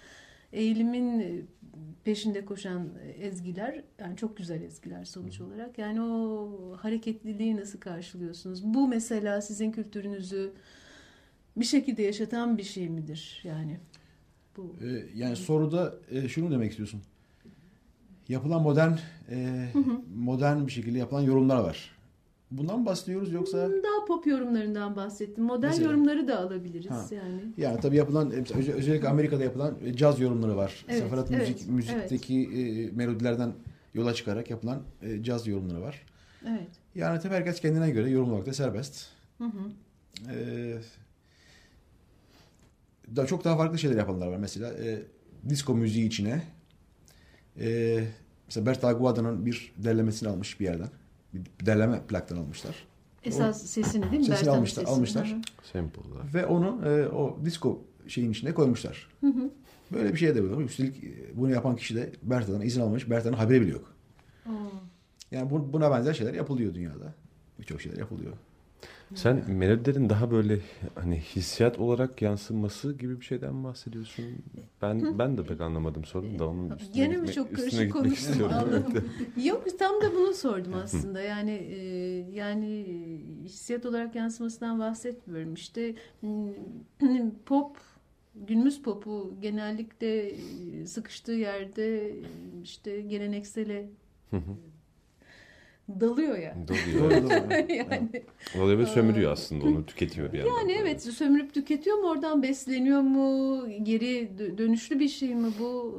eğilimin 0.54 1.48
peşinde 2.04 2.46
koşan 2.46 2.90
ezgiler 3.20 3.84
yani 4.00 4.18
çok 4.18 4.38
güzel 4.38 4.62
ezgiler 4.62 5.06
sonuç 5.06 5.42
olarak. 5.42 5.78
Yani 5.78 6.02
o 6.02 6.78
hareketliliği 6.80 7.56
nasıl 7.56 7.80
karşılıyorsunuz? 7.80 8.64
Bu 8.64 8.88
mesela 8.88 9.42
sizin 9.42 9.72
kültürünüzü 9.72 10.52
bir 11.58 11.66
şekilde 11.66 12.02
yaşatan 12.04 12.58
bir 12.58 12.64
şey 12.64 12.90
midir? 12.90 13.42
Yani 13.44 13.78
bu 14.58 14.76
Ee, 14.82 15.06
yani 15.16 15.36
soruda 15.36 15.96
e, 16.12 16.28
şunu 16.28 16.52
demek 16.52 16.70
istiyorsun. 16.72 17.02
Yapılan 18.30 18.62
modern 18.62 18.92
e, 19.30 19.66
modern 20.16 20.68
bir 20.68 20.72
şekilde 20.72 20.98
yapılan 20.98 21.22
yorumlar 21.22 21.58
var. 21.64 21.95
Bundan 22.52 22.80
mı 22.80 22.86
bahsediyoruz 22.86 23.32
yoksa 23.34 23.58
daha 23.58 24.06
pop 24.08 24.28
yorumlarından 24.28 24.96
bahsettim 24.96 25.44
modern 25.44 25.70
Mesela- 25.70 25.92
yorumları 25.92 26.28
da 26.28 26.40
alabiliriz 26.40 26.92
Ha. 26.92 27.06
yani 27.12 27.42
yani 27.58 27.80
tabii 27.80 27.96
yapılan 27.96 28.32
e, 28.32 28.34
özel- 28.34 28.74
özellikle 28.74 29.10
Amerika'da 29.10 29.44
yapılan 29.44 29.78
e, 29.86 29.94
caz 29.94 30.20
yorumları 30.20 30.56
var. 30.58 30.86
Evet, 30.90 31.00
Seferat 31.04 31.32
evet, 31.32 31.50
müzik 31.50 31.70
müzikteki 31.70 32.42
e, 32.44 32.92
melodilerden 32.92 33.54
yola 33.94 34.14
çıkarak 34.14 34.50
yapılan 34.50 34.82
caz 35.22 35.48
yorumları 35.48 35.82
var. 35.82 36.02
evet 36.48 36.68
Yani 36.96 37.20
tabii 37.22 37.34
herkes 37.34 37.60
kendine 37.62 37.92
göre 37.92 38.10
yorumlamakta 38.10 38.54
serbest. 38.54 39.06
Hı 39.38 39.44
hı. 39.44 39.60
Ee, 40.34 40.78
da 43.16 43.26
çok 43.26 43.44
daha 43.44 43.58
farklı 43.58 43.80
şeyler 43.80 43.98
yapanlar 43.98 44.28
var. 44.28 44.38
Mesela 44.38 44.74
e, 44.74 45.02
disco 45.50 45.76
müziği 45.76 46.08
içine 46.08 46.42
e, 47.60 48.00
mesela 48.48 48.66
Bert 48.66 48.84
Aguada'nın 48.84 49.46
bir 49.46 49.74
derlemesini 49.78 50.30
almış 50.30 50.60
bir 50.60 50.66
yerden. 50.66 50.90
Bir 51.36 51.66
derleme 51.66 52.02
plaktan 52.08 52.38
almışlar. 52.38 52.76
Esas 53.24 53.64
o, 53.64 53.68
sesini 53.68 54.12
değil 54.12 54.20
mi? 54.20 54.26
Sesini 54.26 54.50
almışlar. 54.50 54.84
Sesini. 54.84 54.96
almışlar. 54.96 55.36
Sample'lar. 55.74 56.34
Ve 56.34 56.46
onu 56.46 56.90
e, 56.90 57.08
o 57.08 57.40
disco 57.46 57.82
şeyin 58.08 58.32
içine 58.32 58.54
koymuşlar. 58.54 59.08
Hı 59.22 59.28
hı. 59.28 59.50
Böyle 59.94 60.14
bir 60.14 60.18
şey 60.18 60.36
de 60.36 60.58
bu. 60.58 60.62
Üstelik 60.62 61.04
e, 61.04 61.38
bunu 61.38 61.52
yapan 61.52 61.76
kişi 61.76 61.96
de 61.96 62.12
Berta'dan 62.24 62.62
izin 62.62 62.82
almış. 62.82 63.10
Berta'nın 63.10 63.38
haberi 63.38 63.62
bile 63.62 63.72
yok. 63.72 63.94
Oo. 64.50 64.52
Yani 65.32 65.50
bu, 65.50 65.74
buna 65.74 65.92
benzer 65.92 66.14
şeyler 66.14 66.34
yapılıyor 66.34 66.74
dünyada. 66.74 67.14
Birçok 67.60 67.82
şeyler 67.82 67.98
yapılıyor. 67.98 68.34
Sen 69.16 69.52
melodilerin 69.52 70.10
daha 70.10 70.32
böyle 70.32 70.60
hani 70.96 71.20
hissiyat 71.20 71.80
olarak 71.80 72.22
yansıması 72.22 72.94
gibi 72.94 73.20
bir 73.20 73.26
şeyden 73.26 73.64
bahsediyorsun. 73.64 74.26
Ben 74.82 75.20
ben 75.20 75.38
de 75.38 75.44
pek 75.44 75.62
anlamadım 75.62 76.06
sorun 76.06 76.40
da 76.40 76.48
onun 76.48 76.70
üstüne 76.70 77.06
Gene 77.06 77.18
mi 77.18 77.32
çok 77.32 77.56
karışık 77.56 77.94
konuştum? 77.94 78.50
Yok 79.44 79.80
tam 79.80 80.02
da 80.02 80.16
bunu 80.16 80.34
sordum 80.34 80.74
aslında. 80.74 81.22
Yani 81.22 81.52
e, 81.52 81.78
yani 82.32 82.86
hissiyat 83.44 83.86
olarak 83.86 84.16
yansımasından 84.16 84.80
bahsetmiyorum. 84.80 85.54
İşte 85.54 85.96
pop 87.46 87.78
günümüz 88.36 88.82
popu 88.82 89.34
genellikle 89.42 90.36
sıkıştığı 90.86 91.32
yerde 91.32 92.16
işte 92.64 93.02
geleneksele 93.02 93.90
dalıyor 95.90 96.38
ya. 96.38 96.56
Dalıyor. 96.68 97.12
yani. 97.70 98.24
Dalıyor 98.58 98.80
ve 98.80 98.86
sömürüyor 98.86 99.32
aslında 99.32 99.66
onu 99.66 99.86
tüketiyor 99.86 100.34
bir 100.34 100.38
yandan. 100.38 100.60
Yani 100.60 100.72
evet 100.72 101.04
sömürüp 101.04 101.54
tüketiyor 101.54 101.98
mu 101.98 102.10
oradan 102.10 102.44
besleniyor 102.44 103.02
mu 103.02 103.60
geri 103.84 104.30
dönüşlü 104.58 105.00
bir 105.00 105.10
şey 105.10 105.36
mi 105.36 105.48
bu 105.60 105.96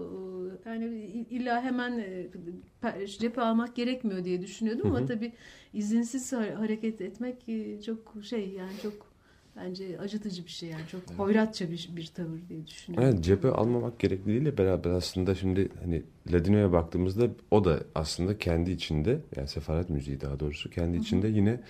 yani 0.67 0.85
illa 1.31 1.63
hemen 1.63 1.99
e, 1.99 3.07
cephe 3.07 3.41
almak 3.41 3.77
gerekmiyor 3.77 4.25
diye 4.25 4.43
düşünüyordum 4.43 4.87
ama 4.87 5.07
tabii 5.07 5.33
izinsiz 5.73 6.33
hareket 6.33 7.01
etmek 7.01 7.49
e, 7.49 7.83
çok 7.83 8.15
şey 8.23 8.49
yani 8.49 8.73
çok 8.83 9.16
bence 9.57 9.99
acıtıcı 9.99 10.45
bir 10.45 10.51
şey 10.51 10.69
yani 10.69 10.83
çok 10.93 11.01
evet. 11.09 11.19
hoyratça 11.19 11.71
bir, 11.71 11.89
bir 11.97 12.07
tavır 12.07 12.39
diye 12.49 12.67
düşünüyorum. 12.67 13.09
Evet 13.09 13.25
cephe 13.25 13.49
almamak 13.49 13.99
gerekliliğiyle 13.99 14.59
beraber 14.59 14.91
aslında 14.91 15.35
şimdi 15.35 15.69
hani 15.83 16.03
Ladino'ya 16.33 16.73
baktığımızda 16.73 17.29
o 17.51 17.65
da 17.65 17.81
aslında 17.95 18.39
kendi 18.39 18.71
içinde 18.71 19.19
yani 19.37 19.49
sefaret 19.49 19.91
müziği 19.91 20.21
daha 20.21 20.41
doğrusu 20.41 20.71
kendi 20.71 20.97
içinde 20.97 21.29
yine 21.29 21.61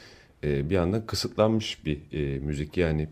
e, 0.45 0.71
bir 0.71 0.75
yandan 0.75 1.07
kısıtlanmış 1.07 1.85
bir 1.85 2.01
e, 2.13 2.39
müzik 2.39 2.77
yani 2.77 3.09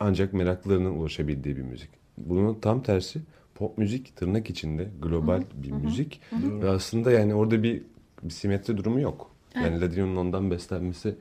ancak 0.00 0.32
meraklılarının 0.32 0.90
ulaşabildiği 0.90 1.56
bir 1.56 1.62
müzik. 1.62 1.90
Bunun 2.18 2.54
tam 2.54 2.82
tersi 2.82 3.20
pop 3.54 3.78
müzik 3.78 4.16
tırnak 4.16 4.50
içinde 4.50 4.88
global 5.02 5.38
Hı-hı. 5.38 5.62
bir 5.62 5.70
Hı-hı. 5.70 5.78
müzik 5.78 6.20
Hı-hı. 6.30 6.62
ve 6.62 6.68
aslında 6.68 7.10
yani 7.10 7.34
orada 7.34 7.62
bir, 7.62 7.82
bir 8.22 8.30
simetri 8.30 8.76
durumu 8.76 9.00
yok. 9.00 9.30
Evet. 9.54 9.64
Yani 9.64 9.80
Ladino'nun 9.80 10.16
ondan 10.16 10.50
beslenmesi 10.50 11.14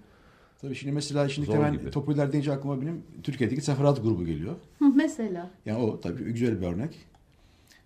Tabii 0.61 0.75
şimdi 0.75 0.93
mesela 0.93 1.29
şimdi 1.29 1.45
Zor 1.47 1.55
hemen 1.55 1.73
gibi. 1.73 1.91
popüler 1.91 2.31
deyince 2.31 2.51
aklıma 2.51 2.81
benim 2.81 3.03
Türkiye'deki 3.23 3.61
Seferat 3.61 4.03
grubu 4.03 4.25
geliyor. 4.25 4.55
mesela. 4.95 5.49
Yani 5.65 5.83
o 5.83 5.99
tabii 6.01 6.23
güzel 6.23 6.61
bir 6.61 6.65
örnek. 6.65 6.95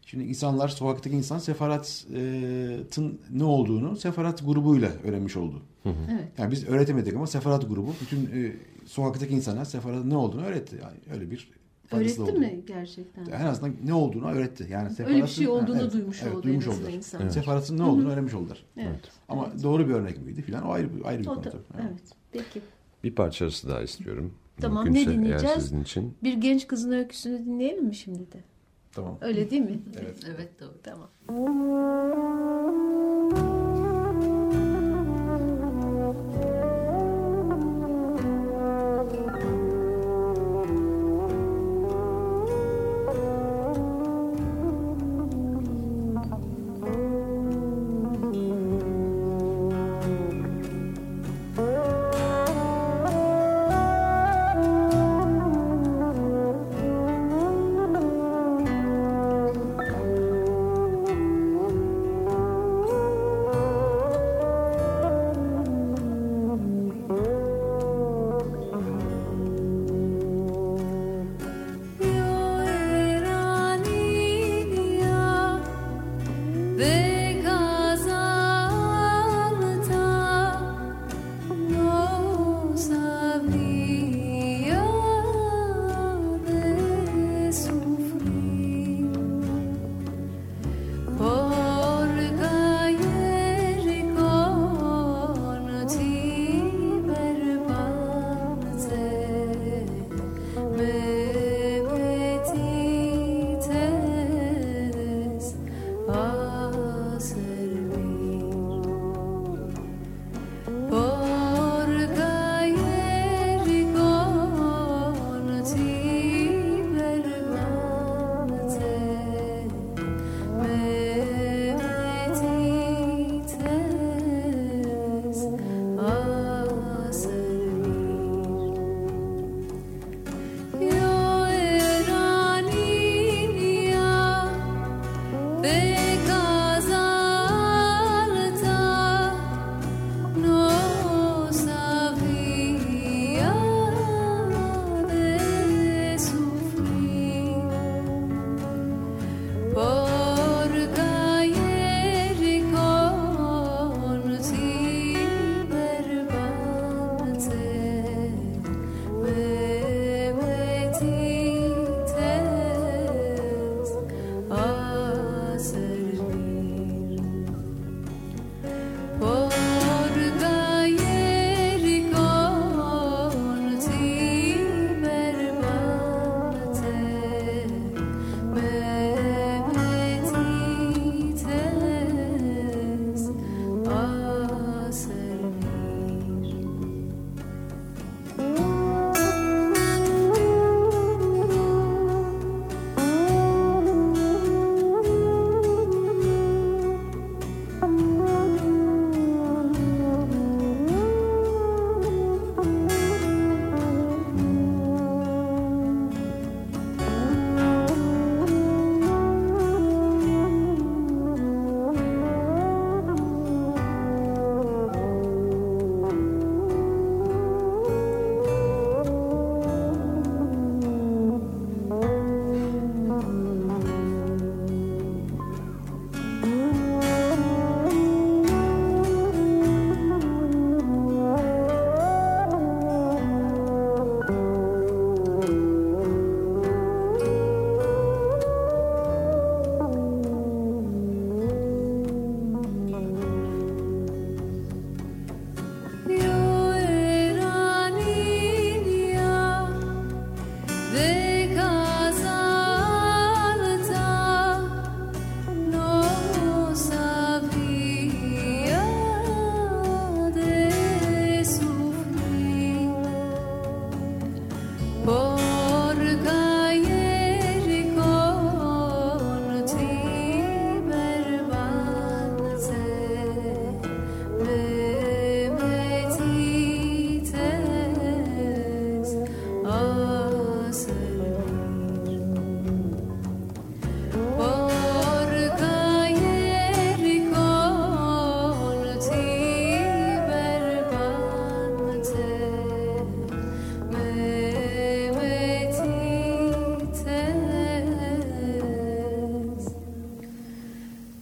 Şimdi 0.06 0.24
insanlar, 0.24 0.68
sokaktaki 0.68 1.16
insan 1.16 1.40
sefaratın 1.40 3.20
ne 3.32 3.44
olduğunu 3.44 3.96
sefarat 3.96 4.46
grubuyla 4.46 4.90
öğrenmiş 5.04 5.38
oldu. 5.38 5.62
Evet. 5.86 6.28
Yani 6.38 6.52
biz 6.52 6.68
öğretemedik 6.68 7.14
ama 7.14 7.28
sefarat 7.28 7.68
grubu 7.70 7.94
bütün 8.02 8.26
e, 8.26 8.52
sokaktaki 8.86 9.34
insana 9.34 9.66
sefaratın 9.66 10.10
ne 10.10 10.16
olduğunu 10.18 10.46
öğretti. 10.46 10.76
Yani 10.82 10.98
öyle 11.14 11.32
bir 11.32 11.50
Öğretti 11.92 12.22
oldu. 12.22 12.40
mi 12.40 12.60
gerçekten? 12.68 13.26
En 13.26 13.46
azından 13.46 13.76
ne 13.84 13.94
olduğunu 13.94 14.32
öğretti. 14.32 14.68
Yani 14.70 14.90
Öyle 15.06 15.24
bir 15.24 15.28
şey 15.28 15.48
olduğunu 15.48 15.82
evet, 15.82 15.94
duymuş 15.94 16.24
evet, 16.24 16.36
oldu 16.36 16.44
duymuş 16.44 16.68
oldular. 16.68 16.90
insan. 16.90 17.22
Evet. 17.22 17.34
Sefaratın 17.34 17.78
ne 17.78 17.84
olduğunu 17.84 18.04
Hı-hı. 18.04 18.14
öğrenmiş 18.14 18.34
oldular. 18.34 18.66
Evet. 18.78 19.12
Ama 19.30 19.50
evet. 19.52 19.64
doğru 19.64 19.88
bir 19.88 19.94
örnek 19.94 20.26
miydi 20.26 20.42
filan 20.42 20.66
o 20.66 20.72
ayrı, 20.72 20.90
ayrı 21.04 21.20
bir 21.20 21.26
konu. 21.26 21.42
Evet. 21.46 21.56
evet. 21.80 22.02
Peki. 22.32 22.62
Bir 23.04 23.16
parçası 23.16 23.70
daha 23.70 23.82
istiyorum. 23.82 24.34
Tamam 24.62 24.84
Mümkünse, 24.84 25.10
ne 25.10 25.14
dinleyeceğiz? 25.14 25.56
Sizin 25.56 25.84
için. 25.84 26.18
Bir 26.24 26.34
genç 26.34 26.68
kızın 26.68 26.92
öyküsünü 26.92 27.46
dinleyelim 27.46 27.86
mi 27.86 27.96
şimdi 27.96 28.32
de? 28.32 28.44
Tamam. 28.92 29.18
Öyle 29.22 29.50
değil 29.50 29.62
mi? 29.62 29.80
evet. 30.00 30.18
evet 30.36 30.60
doğru. 30.60 30.74
Tamam. 30.84 31.10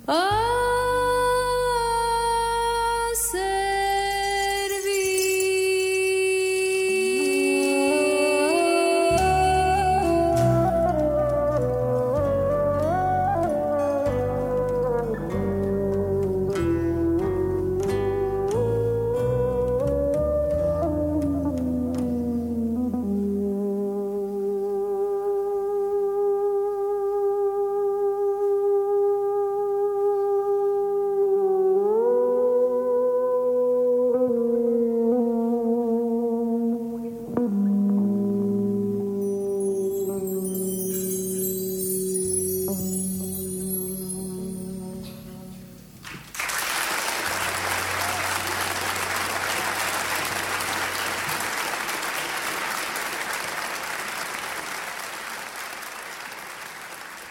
Oh. 0.05 0.32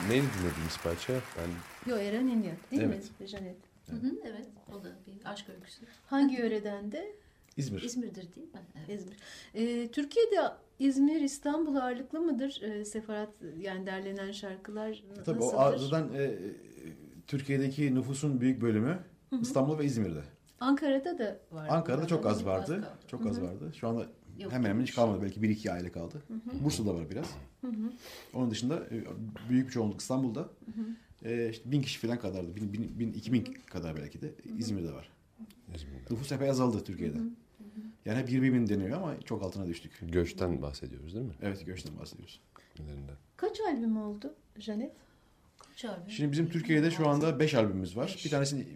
Neydi 0.08 0.26
dinlediğimiz 0.38 0.78
parça? 0.84 1.12
Ben... 1.12 1.90
Yo 1.90 1.96
Eren 1.98 2.26
İnyak 2.26 2.70
değil 2.70 2.82
evet. 2.82 3.20
mi? 3.20 3.26
Janet. 3.26 3.56
Evet. 3.92 4.02
Hı 4.02 4.06
hı, 4.06 4.14
evet 4.24 4.46
o 4.72 4.84
da 4.84 4.88
bir 5.06 5.30
aşk 5.30 5.48
öyküsü. 5.48 5.80
Hangi 6.06 6.36
yöreden 6.36 6.92
de? 6.92 7.12
İzmir. 7.56 7.82
İzmir'dir 7.82 8.34
değil 8.36 8.46
mi? 8.46 8.60
Evet. 8.78 9.00
İzmir. 9.00 9.16
Ee, 9.54 9.88
Türkiye'de 9.88 10.36
İzmir, 10.78 11.20
İstanbul 11.20 11.76
ağırlıklı 11.76 12.20
mıdır? 12.20 12.62
Ee, 12.62 12.84
sefarat 12.84 13.30
yani 13.58 13.86
derlenen 13.86 14.32
şarkılar 14.32 15.04
Tabii 15.24 15.40
nasıldır? 15.40 15.74
o 15.74 15.78
zaten 15.78 16.18
e, 16.18 16.38
Türkiye'deki 17.26 17.94
nüfusun 17.94 18.40
büyük 18.40 18.62
bölümü 18.62 18.98
Hı-hı. 19.30 19.40
İstanbul 19.40 19.78
ve 19.78 19.84
İzmir'de. 19.84 20.22
Ankara'da 20.60 21.18
da 21.18 21.38
var. 21.52 21.68
Ankara'da 21.70 22.06
çok 22.06 22.26
az 22.26 22.46
vardı. 22.46 22.88
Az 22.92 23.08
çok 23.08 23.20
Hı-hı. 23.20 23.30
az 23.30 23.42
vardı. 23.42 23.72
Şu 23.74 23.88
anda 23.88 24.06
Yok, 24.38 24.52
hemen 24.52 24.70
hemen 24.70 24.82
hiç 24.82 24.94
kalmadı. 24.94 25.22
Belki 25.22 25.42
bir 25.42 25.48
iki 25.48 25.72
aile 25.72 25.92
kaldı. 25.92 26.22
Hı-hı. 26.28 26.64
Bursa'da 26.64 26.94
var 26.94 27.10
biraz. 27.10 27.26
Hı-hı. 27.60 27.92
Onun 28.34 28.50
dışında 28.50 28.76
e, 28.76 29.04
büyük 29.48 29.66
bir 29.66 29.72
çoğunluk 29.72 30.00
İstanbul'da. 30.00 30.40
Hı-hı. 30.40 31.28
E, 31.28 31.50
işte 31.50 31.72
bin 31.72 31.82
kişi 31.82 31.98
falan 31.98 32.18
kadardı. 32.18 32.56
Bin, 32.56 32.72
bin, 32.72 32.98
bin, 32.98 33.12
iki 33.12 33.32
bin 33.32 33.44
kadar 33.66 33.96
belki 33.96 34.22
de 34.22 34.34
İzmir'de 34.58 34.92
var. 34.92 35.10
İzmir'de. 35.74 36.14
Nüfus 36.14 36.32
epey 36.32 36.50
azaldı 36.50 36.84
Türkiye'de. 36.84 37.18
Hı-hı. 37.18 37.30
Yani 38.04 38.18
hep 38.18 38.30
20 38.30 38.52
bin 38.52 38.66
deniyor 38.66 38.96
ama 38.96 39.20
çok 39.20 39.42
altına 39.42 39.66
düştük. 39.66 39.92
Göçten 40.02 40.62
bahsediyoruz 40.62 41.14
değil 41.14 41.26
mi? 41.26 41.34
Evet 41.42 41.66
göçten 41.66 41.98
bahsediyoruz. 41.98 42.40
Nelerinden. 42.78 43.16
Kaç 43.36 43.60
albüm 43.60 43.96
oldu 43.96 44.34
Janet? 44.58 44.92
Kaç 45.58 45.84
albüm? 45.84 46.10
Şimdi 46.10 46.32
bizim 46.32 46.48
Türkiye'de 46.48 46.90
şu 46.90 47.08
anda 47.08 47.40
5 47.40 47.54
albümümüz 47.54 47.96
var. 47.96 48.06
Beş. 48.06 48.24
Bir 48.24 48.30
tanesini 48.30 48.66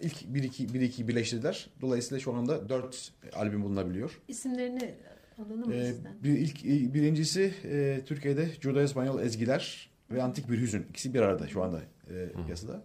ilk 0.00 0.34
1 0.34 0.42
2 0.42 0.74
1 0.74 0.80
2 0.80 1.08
birleştirdiler. 1.08 1.70
Dolayısıyla 1.80 2.20
şu 2.20 2.34
anda 2.34 2.68
4 2.68 3.12
albüm 3.32 3.62
bulunabiliyor. 3.62 4.20
İsimlerini 4.28 4.94
alalım 5.38 5.68
mı 5.68 5.74
ee, 5.74 5.92
sizden? 5.92 6.12
Bir, 6.22 6.38
ilk, 6.38 6.64
birincisi 6.94 7.54
e, 7.64 8.00
Türkiye'de 8.06 8.48
Judo 8.60 8.82
İspanyol 8.82 9.20
Ezgiler 9.20 9.90
ve 10.10 10.22
Antik 10.22 10.50
Bir 10.50 10.60
Hüzün. 10.60 10.86
İkisi 10.90 11.14
bir 11.14 11.20
arada 11.20 11.48
şu 11.48 11.62
anda 11.62 11.80
e, 12.10 12.42
piyasada. 12.46 12.82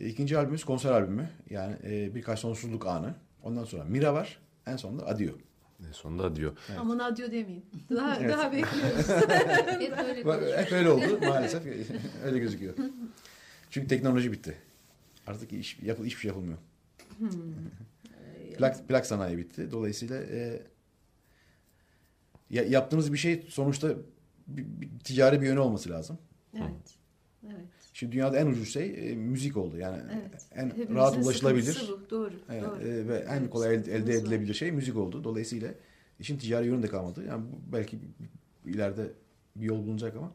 E, 0.00 0.08
ikinci 0.08 0.38
albümümüz 0.38 0.64
konser 0.64 0.90
albümü. 0.90 1.28
Yani 1.50 1.76
e, 1.84 2.14
birkaç 2.14 2.38
sonsuzluk 2.38 2.86
anı. 2.86 3.14
Ondan 3.42 3.64
sonra 3.64 3.84
Mira 3.84 4.14
var. 4.14 4.38
En 4.66 4.76
sonunda 4.76 5.06
Adio. 5.06 5.32
En 5.88 5.92
sonunda 5.92 6.24
Adio. 6.24 6.54
Evet. 6.68 6.78
Aman 6.78 6.98
Adio 6.98 7.26
demeyin. 7.26 7.64
Daha, 7.90 8.16
evet. 8.16 8.30
daha 8.30 8.52
bekliyoruz. 8.52 9.08
Hep 10.16 10.26
öyle, 10.26 10.56
Hep 10.56 10.72
öyle 10.72 10.90
oldu 10.90 11.18
maalesef. 11.20 11.62
öyle 12.24 12.38
gözüküyor. 12.38 12.74
Çünkü 13.70 13.88
teknoloji 13.88 14.32
bitti. 14.32 14.56
Artık 15.26 15.52
iş, 15.52 15.78
yapıl, 15.82 16.04
hiçbir 16.04 16.20
şey 16.20 16.28
yapılmıyor. 16.28 16.58
Hmm. 17.18 17.30
plak, 18.58 18.88
plak 18.88 19.06
sanayi 19.06 19.38
bitti. 19.38 19.70
Dolayısıyla 19.70 20.22
e, 20.22 20.62
ya, 22.50 22.64
yaptığımız 22.64 23.12
bir 23.12 23.18
şey 23.18 23.46
sonuçta 23.48 23.88
bir, 24.46 24.64
bir, 24.66 24.98
ticari 24.98 25.40
bir 25.40 25.46
yönü 25.46 25.58
olması 25.58 25.90
lazım. 25.90 26.18
Evet. 26.54 26.98
Evet. 27.46 27.68
Şimdi 27.92 28.12
dünyada 28.12 28.38
en 28.38 28.46
ucuz 28.46 28.72
şey 28.72 29.10
e, 29.10 29.16
müzik 29.16 29.56
oldu. 29.56 29.76
Yani 29.76 30.02
evet. 30.12 30.46
en 30.54 30.66
Hepimizin 30.66 30.94
rahat 30.94 31.16
ulaşılabilir. 31.16 31.88
Bu. 31.88 32.10
Doğru. 32.10 32.34
Evet, 32.50 32.64
doğru. 32.64 32.82
E, 32.82 33.08
ve 33.08 33.16
en 33.16 33.50
kolay 33.50 33.74
elde, 33.74 33.94
elde 33.94 34.14
edilebilir 34.14 34.54
şey 34.54 34.72
müzik 34.72 34.96
oldu. 34.96 35.24
Dolayısıyla 35.24 35.74
işin 36.20 36.38
ticari 36.38 36.66
yönü 36.66 36.82
de 36.82 36.88
kalmadı. 36.88 37.24
Yani 37.24 37.44
bu, 37.52 37.72
belki 37.72 37.98
ileride 38.66 39.12
bir 39.56 39.64
yol 39.64 39.86
bulunacak 39.86 40.16
ama. 40.16 40.32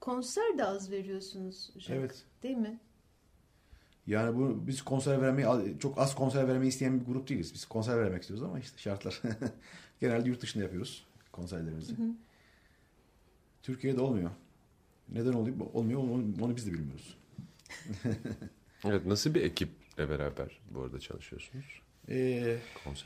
Konser 0.00 0.58
de 0.58 0.64
az 0.64 0.90
veriyorsunuz. 0.90 1.70
Jack, 1.78 1.90
evet. 1.90 2.24
Değil 2.42 2.56
mi? 2.56 2.80
Yani 4.06 4.36
bu 4.36 4.66
biz 4.66 4.82
konser 4.82 5.22
vermeyi 5.22 5.78
çok 5.78 5.98
az 5.98 6.14
konser 6.14 6.48
vermeyi 6.48 6.68
isteyen 6.68 7.00
bir 7.00 7.06
grup 7.06 7.28
değiliz. 7.28 7.54
Biz 7.54 7.64
konser 7.64 7.98
vermek 7.98 8.22
istiyoruz 8.22 8.42
ama 8.42 8.58
işte 8.58 8.78
şartlar. 8.78 9.22
Genelde 10.00 10.28
yurt 10.28 10.40
dışında 10.40 10.64
yapıyoruz 10.64 11.06
konserlerimizi. 11.32 11.98
Hı 11.98 12.02
hı. 12.02 12.08
Türkiye'de 13.62 14.00
olmuyor. 14.00 14.30
Neden 15.08 15.32
oluyor, 15.32 15.56
olmuyor 15.72 16.00
onu, 16.00 16.24
onu 16.40 16.56
biz 16.56 16.66
de 16.66 16.72
bilmiyoruz. 16.72 17.16
evet 18.84 19.06
nasıl 19.06 19.34
bir 19.34 19.42
ekiple 19.42 20.10
beraber 20.10 20.60
bu 20.70 20.82
arada 20.82 21.00
çalışıyorsunuz? 21.00 21.80
Ee, 22.08 22.58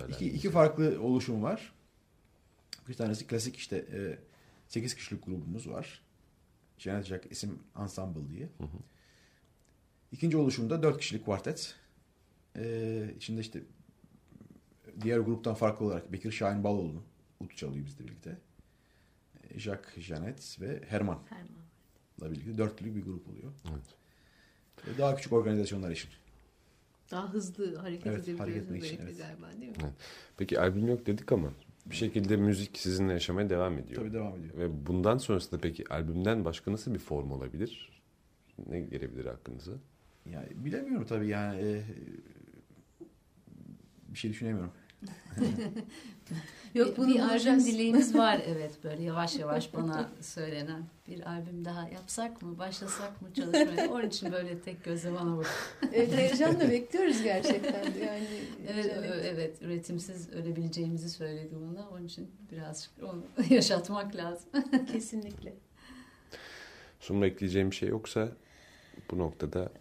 iki, 0.08 0.26
iki 0.26 0.50
farklı 0.50 1.02
oluşum 1.02 1.42
var. 1.42 1.72
Bir 2.88 2.94
tanesi 2.94 3.26
klasik 3.26 3.56
işte 3.56 3.76
e, 3.76 4.18
8 4.68 4.94
kişilik 4.94 5.26
grubumuz 5.26 5.68
var. 5.68 6.02
Janet 6.78 7.04
Jack 7.06 7.32
isim 7.32 7.58
Ensemble 7.80 8.30
diye. 8.30 8.48
Hı 8.58 8.64
hı. 8.64 8.78
İkinci 10.12 10.36
oluşumda 10.36 10.82
4 10.82 10.98
kişilik 10.98 11.24
kuartet. 11.24 11.74
Ee, 12.56 13.10
içinde 13.16 13.40
işte 13.40 13.62
diğer 15.00 15.18
gruptan 15.18 15.54
farklı 15.54 15.86
olarak 15.86 16.12
Bekir 16.12 16.32
Şahin 16.32 16.64
Baloğlu 16.64 17.02
ut 17.40 17.56
çalıyor 17.56 17.86
bizle 17.86 18.04
birlikte. 18.04 18.38
Jacques, 19.56 20.04
Janet 20.04 20.60
ve 20.60 20.82
Herman. 20.88 21.18
Herman 21.28 21.58
birlikte 22.22 22.58
dörtlü 22.58 22.94
bir 22.94 23.02
grup 23.02 23.28
oluyor. 23.28 23.52
Evet. 23.70 24.98
Daha 24.98 25.16
küçük 25.16 25.32
organizasyonlar 25.32 25.90
için. 25.90 26.10
Daha 27.10 27.32
hızlı 27.32 27.76
hareket 27.76 28.06
evet, 28.06 28.28
edebiliyorsunuz 28.28 28.82
belki 28.82 28.98
evet. 29.02 29.18
galiba 29.18 29.60
değil 29.60 29.70
mi? 29.70 29.76
Evet. 29.82 29.92
Peki 30.36 30.60
albüm 30.60 30.88
yok 30.88 31.06
dedik 31.06 31.32
ama 31.32 31.52
bir 31.86 31.96
şekilde 31.96 32.36
müzik 32.36 32.78
sizinle 32.78 33.12
yaşamaya 33.12 33.50
devam 33.50 33.78
ediyor. 33.78 34.02
Tabii 34.02 34.12
devam 34.12 34.38
ediyor. 34.38 34.54
Ve 34.56 34.86
bundan 34.86 35.18
sonrasında 35.18 35.60
peki 35.60 35.84
albümden 35.90 36.44
başka 36.44 36.72
nasıl 36.72 36.94
bir 36.94 36.98
form 36.98 37.30
olabilir? 37.30 38.02
Ne 38.66 38.80
gelebilir 38.80 39.26
aklınıza? 39.26 39.72
Yani 40.32 40.48
bilemiyorum 40.54 41.06
tabii 41.06 41.28
yani. 41.28 41.60
E, 41.62 41.82
bir 44.08 44.18
şey 44.18 44.30
düşünemiyorum. 44.30 44.72
Yok 46.74 46.96
bunu 46.96 47.08
bir 47.08 47.20
albüm 47.20 47.64
dileğimiz 47.64 48.14
var 48.18 48.40
evet 48.46 48.84
böyle 48.84 49.02
yavaş 49.02 49.38
yavaş 49.38 49.74
bana 49.74 50.10
söylenen 50.20 50.82
bir 51.08 51.30
albüm 51.30 51.64
daha 51.64 51.88
yapsak 51.88 52.42
mı 52.42 52.58
başlasak 52.58 53.22
mı 53.22 53.34
çalışmaya 53.34 53.90
onun 53.90 54.08
için 54.08 54.32
böyle 54.32 54.60
tek 54.60 54.84
gözle 54.84 55.12
bana 55.12 55.36
bak. 55.36 55.46
evet 55.92 56.12
heyecanla 56.12 56.70
bekliyoruz 56.70 57.22
gerçekten 57.22 57.84
yani. 57.84 58.26
Evet, 58.68 58.92
evet 59.24 59.62
üretimsiz 59.62 60.32
ölebileceğimizi 60.32 61.10
söyledi 61.10 61.54
bana 61.70 61.88
onun 61.88 62.06
için 62.06 62.30
birazcık 62.52 62.90
onu 63.02 63.24
yaşatmak 63.50 64.16
lazım. 64.16 64.50
Kesinlikle. 64.92 65.54
Sumra 67.00 67.26
ekleyeceğim 67.26 67.70
bir 67.70 67.76
şey 67.76 67.88
yoksa 67.88 68.28
bu 69.10 69.18
noktada 69.18 69.72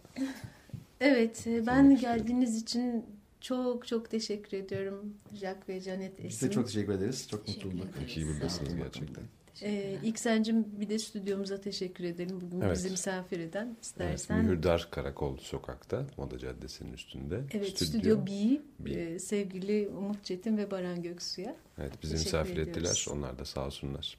Evet 1.00 1.46
ben 1.66 1.96
geldiğiniz 1.96 2.62
için 2.62 3.04
çok 3.40 3.86
çok 3.86 4.10
teşekkür 4.10 4.56
ediyorum 4.56 5.14
Jack 5.34 5.68
ve 5.68 5.80
Janet 5.80 6.12
Esin. 6.12 6.28
Biz 6.28 6.42
de 6.42 6.50
çok 6.50 6.66
teşekkür 6.66 6.92
ederiz. 6.92 7.28
Çok 7.30 7.48
mutlu 7.48 7.68
olduk. 7.68 7.86
Çok 8.00 8.16
iyi 8.16 8.26
buradasınız 8.26 8.76
gerçekten. 8.76 9.24
Ee, 9.62 9.98
ilk 10.02 10.18
sencim 10.18 10.80
bir 10.80 10.88
de 10.88 10.98
stüdyomuza 10.98 11.60
teşekkür 11.60 12.04
edelim. 12.04 12.40
Bugün 12.40 12.60
evet. 12.60 12.76
bizi 12.76 12.90
misafir 12.90 13.40
eden 13.40 13.76
istersen. 13.82 14.34
Evet, 14.34 14.44
Mühürdar 14.44 14.88
Karakol 14.90 15.36
Sokak'ta 15.36 16.06
Moda 16.16 16.38
Caddesi'nin 16.38 16.92
üstünde. 16.92 17.40
Evet 17.50 17.68
Stüdyo, 17.68 17.86
Stüdyo 17.86 18.26
B, 18.26 18.60
B. 18.78 18.90
E, 18.90 19.18
sevgili 19.18 19.88
Umut 19.88 20.24
Çetin 20.24 20.56
ve 20.56 20.70
Baran 20.70 21.02
Göksu'ya. 21.02 21.56
Evet 21.78 21.92
bizi 22.02 22.12
misafir 22.12 22.52
ediyoruz. 22.52 22.70
ettiler. 22.70 23.06
Onlar 23.10 23.38
da 23.38 23.44
sağ 23.44 23.66
olsunlar. 23.66 24.18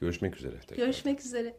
Görüşmek 0.00 0.36
üzere. 0.36 0.60
Tekrar. 0.60 0.76
Görüşmek 0.76 1.20
üzere. 1.20 1.54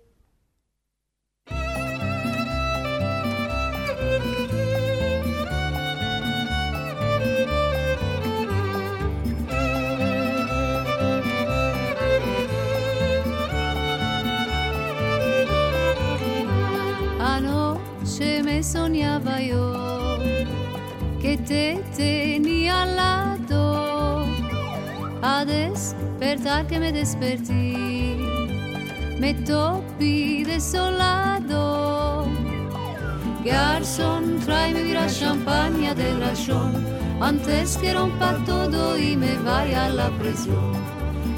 Soñaba 18.74 19.40
yo 19.40 20.18
que 21.22 21.38
te 21.38 21.80
tenía 21.96 22.82
al 22.84 22.96
lado. 22.96 24.26
A 25.22 25.46
despertar 25.46 26.66
que 26.66 26.80
me 26.80 26.92
desperté, 26.92 28.18
me 29.20 29.32
topí 29.46 30.44
desolado. 30.44 32.26
Garçon, 33.46 34.40
tráeme 34.44 34.94
la 34.94 35.08
champaña 35.08 35.94
de 35.94 36.08
rachón, 36.24 36.72
antes 37.22 37.78
que 37.78 37.94
rompa 37.94 38.30
todo 38.46 38.98
y 38.98 39.16
me 39.16 39.36
vaya 39.50 39.86
a 39.86 39.90
la 39.90 40.10
prisión. 40.20 40.74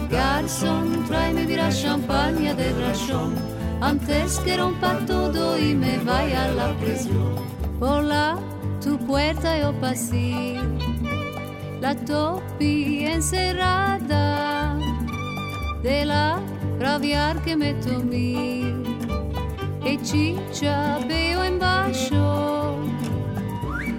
Garçon, 0.09 1.03
tráeme 1.07 1.43
la 1.57 1.69
champaña 1.69 2.53
de 2.53 2.67
rachón 2.81 3.54
antes 3.81 4.39
que 4.39 4.57
rompa 4.57 4.97
todo 5.05 5.57
y 5.57 5.75
me 5.75 5.97
vaya 5.99 6.45
a 6.45 6.51
la 6.51 6.73
prisión. 6.79 7.35
Por 7.79 8.03
la 8.03 8.37
tu 8.83 8.97
puerta 8.99 9.59
yo 9.59 9.73
pasé, 9.79 10.55
la 11.81 11.95
topi 11.95 13.05
encerrada 13.05 14.77
de 15.81 16.05
la 16.05 16.39
rabiar 16.79 17.41
que 17.43 17.55
me 17.55 17.73
tomé, 17.75 18.73
e 19.83 19.97
chicha 20.03 20.99
veo 21.07 21.43
en 21.43 21.59
bajo. 21.59 22.79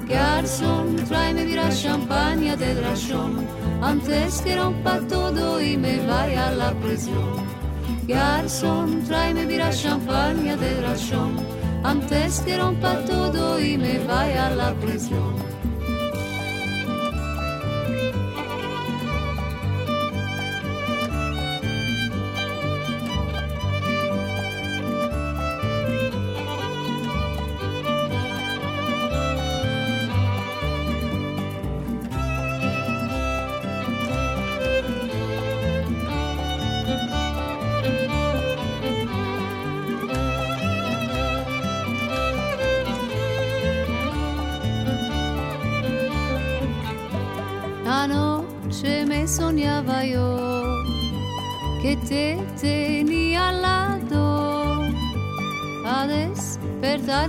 Garçon, 0.08 0.96
tráeme 1.08 1.46
la 1.56 1.68
champaña 1.68 2.54
de 2.56 2.74
drachón, 2.76 3.44
antes 3.82 4.40
que 4.42 4.56
rompa 4.56 5.00
todo 5.08 5.60
y 5.60 5.76
me 5.76 5.98
vaya 6.06 6.48
a 6.48 6.52
la 6.52 6.70
prisión. 6.74 7.65
Garçon, 8.06 9.02
tráeme 9.06 9.46
birra 9.46 9.72
champaña 9.72 10.56
de 10.56 10.80
rachón, 10.80 11.36
antes 11.82 12.40
que 12.40 12.56
rompa 12.56 13.04
todo 13.04 13.60
y 13.60 13.76
me 13.76 13.98
vaya 13.98 14.46
a 14.46 14.50
la 14.50 14.74
prisión. 14.74 15.34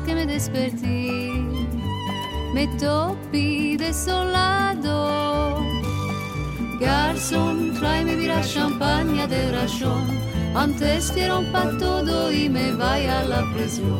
Que 0.05 0.15
me 0.15 0.25
desperté, 0.25 1.31
me 2.53 2.67
topí 2.79 3.77
desolado. 3.77 5.57
Garzón, 6.79 7.73
tráeme 7.79 8.15
birra 8.15 8.41
champaña 8.41 9.27
de 9.27 9.51
rachón, 9.51 10.07
antes 10.55 11.11
que 11.11 11.27
rompa 11.27 11.71
todo 11.79 12.31
y 12.31 12.49
me 12.49 12.71
vaya 12.73 13.19
a 13.19 13.23
la 13.23 13.43
prisión. 13.53 13.99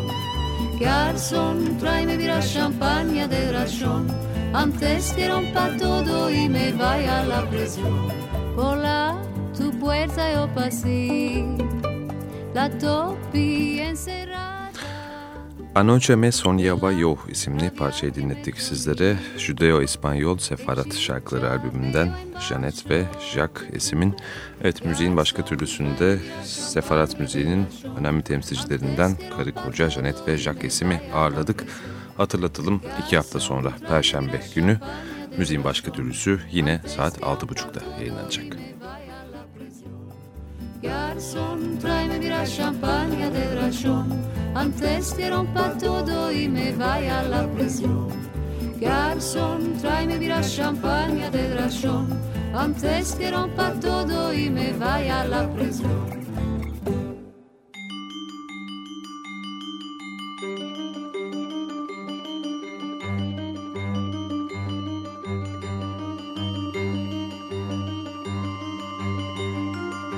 Garzón, 0.79 1.77
tráeme 1.79 2.17
birra 2.17 2.39
champaña 2.39 3.27
de 3.27 3.51
rachón 3.51 4.07
antes 4.53 5.13
que 5.13 5.27
rompa 5.27 5.69
todo 5.77 6.29
y 6.29 6.49
me 6.49 6.71
vaya 6.73 7.21
a 7.21 7.25
la 7.25 7.49
presión. 7.49 8.07
Por 8.55 8.77
la 8.77 9.15
tu 9.55 9.71
puerta 9.79 10.33
yo 10.33 10.47
pasé, 10.53 11.45
la 12.53 12.69
topi 12.69 13.79
encerrada. 13.79 14.36
Anoche 15.77 16.15
me 16.15 16.31
Sonya 16.31 16.75
Yo 16.99 17.15
isimli 17.29 17.69
parçayı 17.69 18.15
dinlettik 18.15 18.59
sizlere. 18.59 19.17
Judeo-İspanyol 19.37 20.37
Sefarat 20.37 20.95
şarkıları 20.95 21.51
albümünden 21.51 22.11
Janet 22.49 22.89
ve 22.89 23.05
Jacques 23.33 23.69
Esim'in 23.73 24.15
evet 24.61 24.85
müziğin 24.85 25.17
başka 25.17 25.45
türlüsünde 25.45 26.19
Sefarat 26.43 27.19
müziğinin 27.19 27.65
önemli 27.99 28.23
temsilcilerinden 28.23 29.17
karı 29.37 29.53
koca 29.53 29.89
Janet 29.89 30.27
ve 30.27 30.37
Jacques 30.37 30.65
Esim'i 30.65 31.01
ağırladık. 31.13 31.63
Hatırlatalım 32.17 32.81
iki 33.05 33.17
hafta 33.17 33.39
sonra 33.39 33.71
Perşembe 33.87 34.41
günü 34.55 34.79
müziğin 35.37 35.63
başka 35.63 35.91
türlüsü 35.91 36.39
yine 36.51 36.81
saat 36.87 37.17
6.30'da 37.17 37.99
yayınlanacak. 37.99 38.66
Garçon, 40.81 41.77
tráeme 41.81 42.19
birra 42.19 42.45
champaña 42.45 43.29
de 43.31 43.55
rachón 43.55 44.07
Antes 44.53 45.13
que 45.13 45.29
rompa 45.29 45.71
todo 45.79 46.31
y 46.31 46.47
me 46.47 46.71
vaya 46.73 47.23
la 47.23 47.47
prisión 47.47 48.09
Garçon, 48.79 49.73
tráeme 49.81 50.17
birra 50.19 50.41
champaña 50.41 51.31
de 51.31 51.55
rachón 51.55 52.07
Antes 52.53 53.15
que 53.15 53.31
rompa 53.31 53.73
todo 53.81 54.31
y 54.33 54.49
me 54.51 54.71
vaya 54.73 55.25
la 55.25 55.51
prisión 55.51 56.26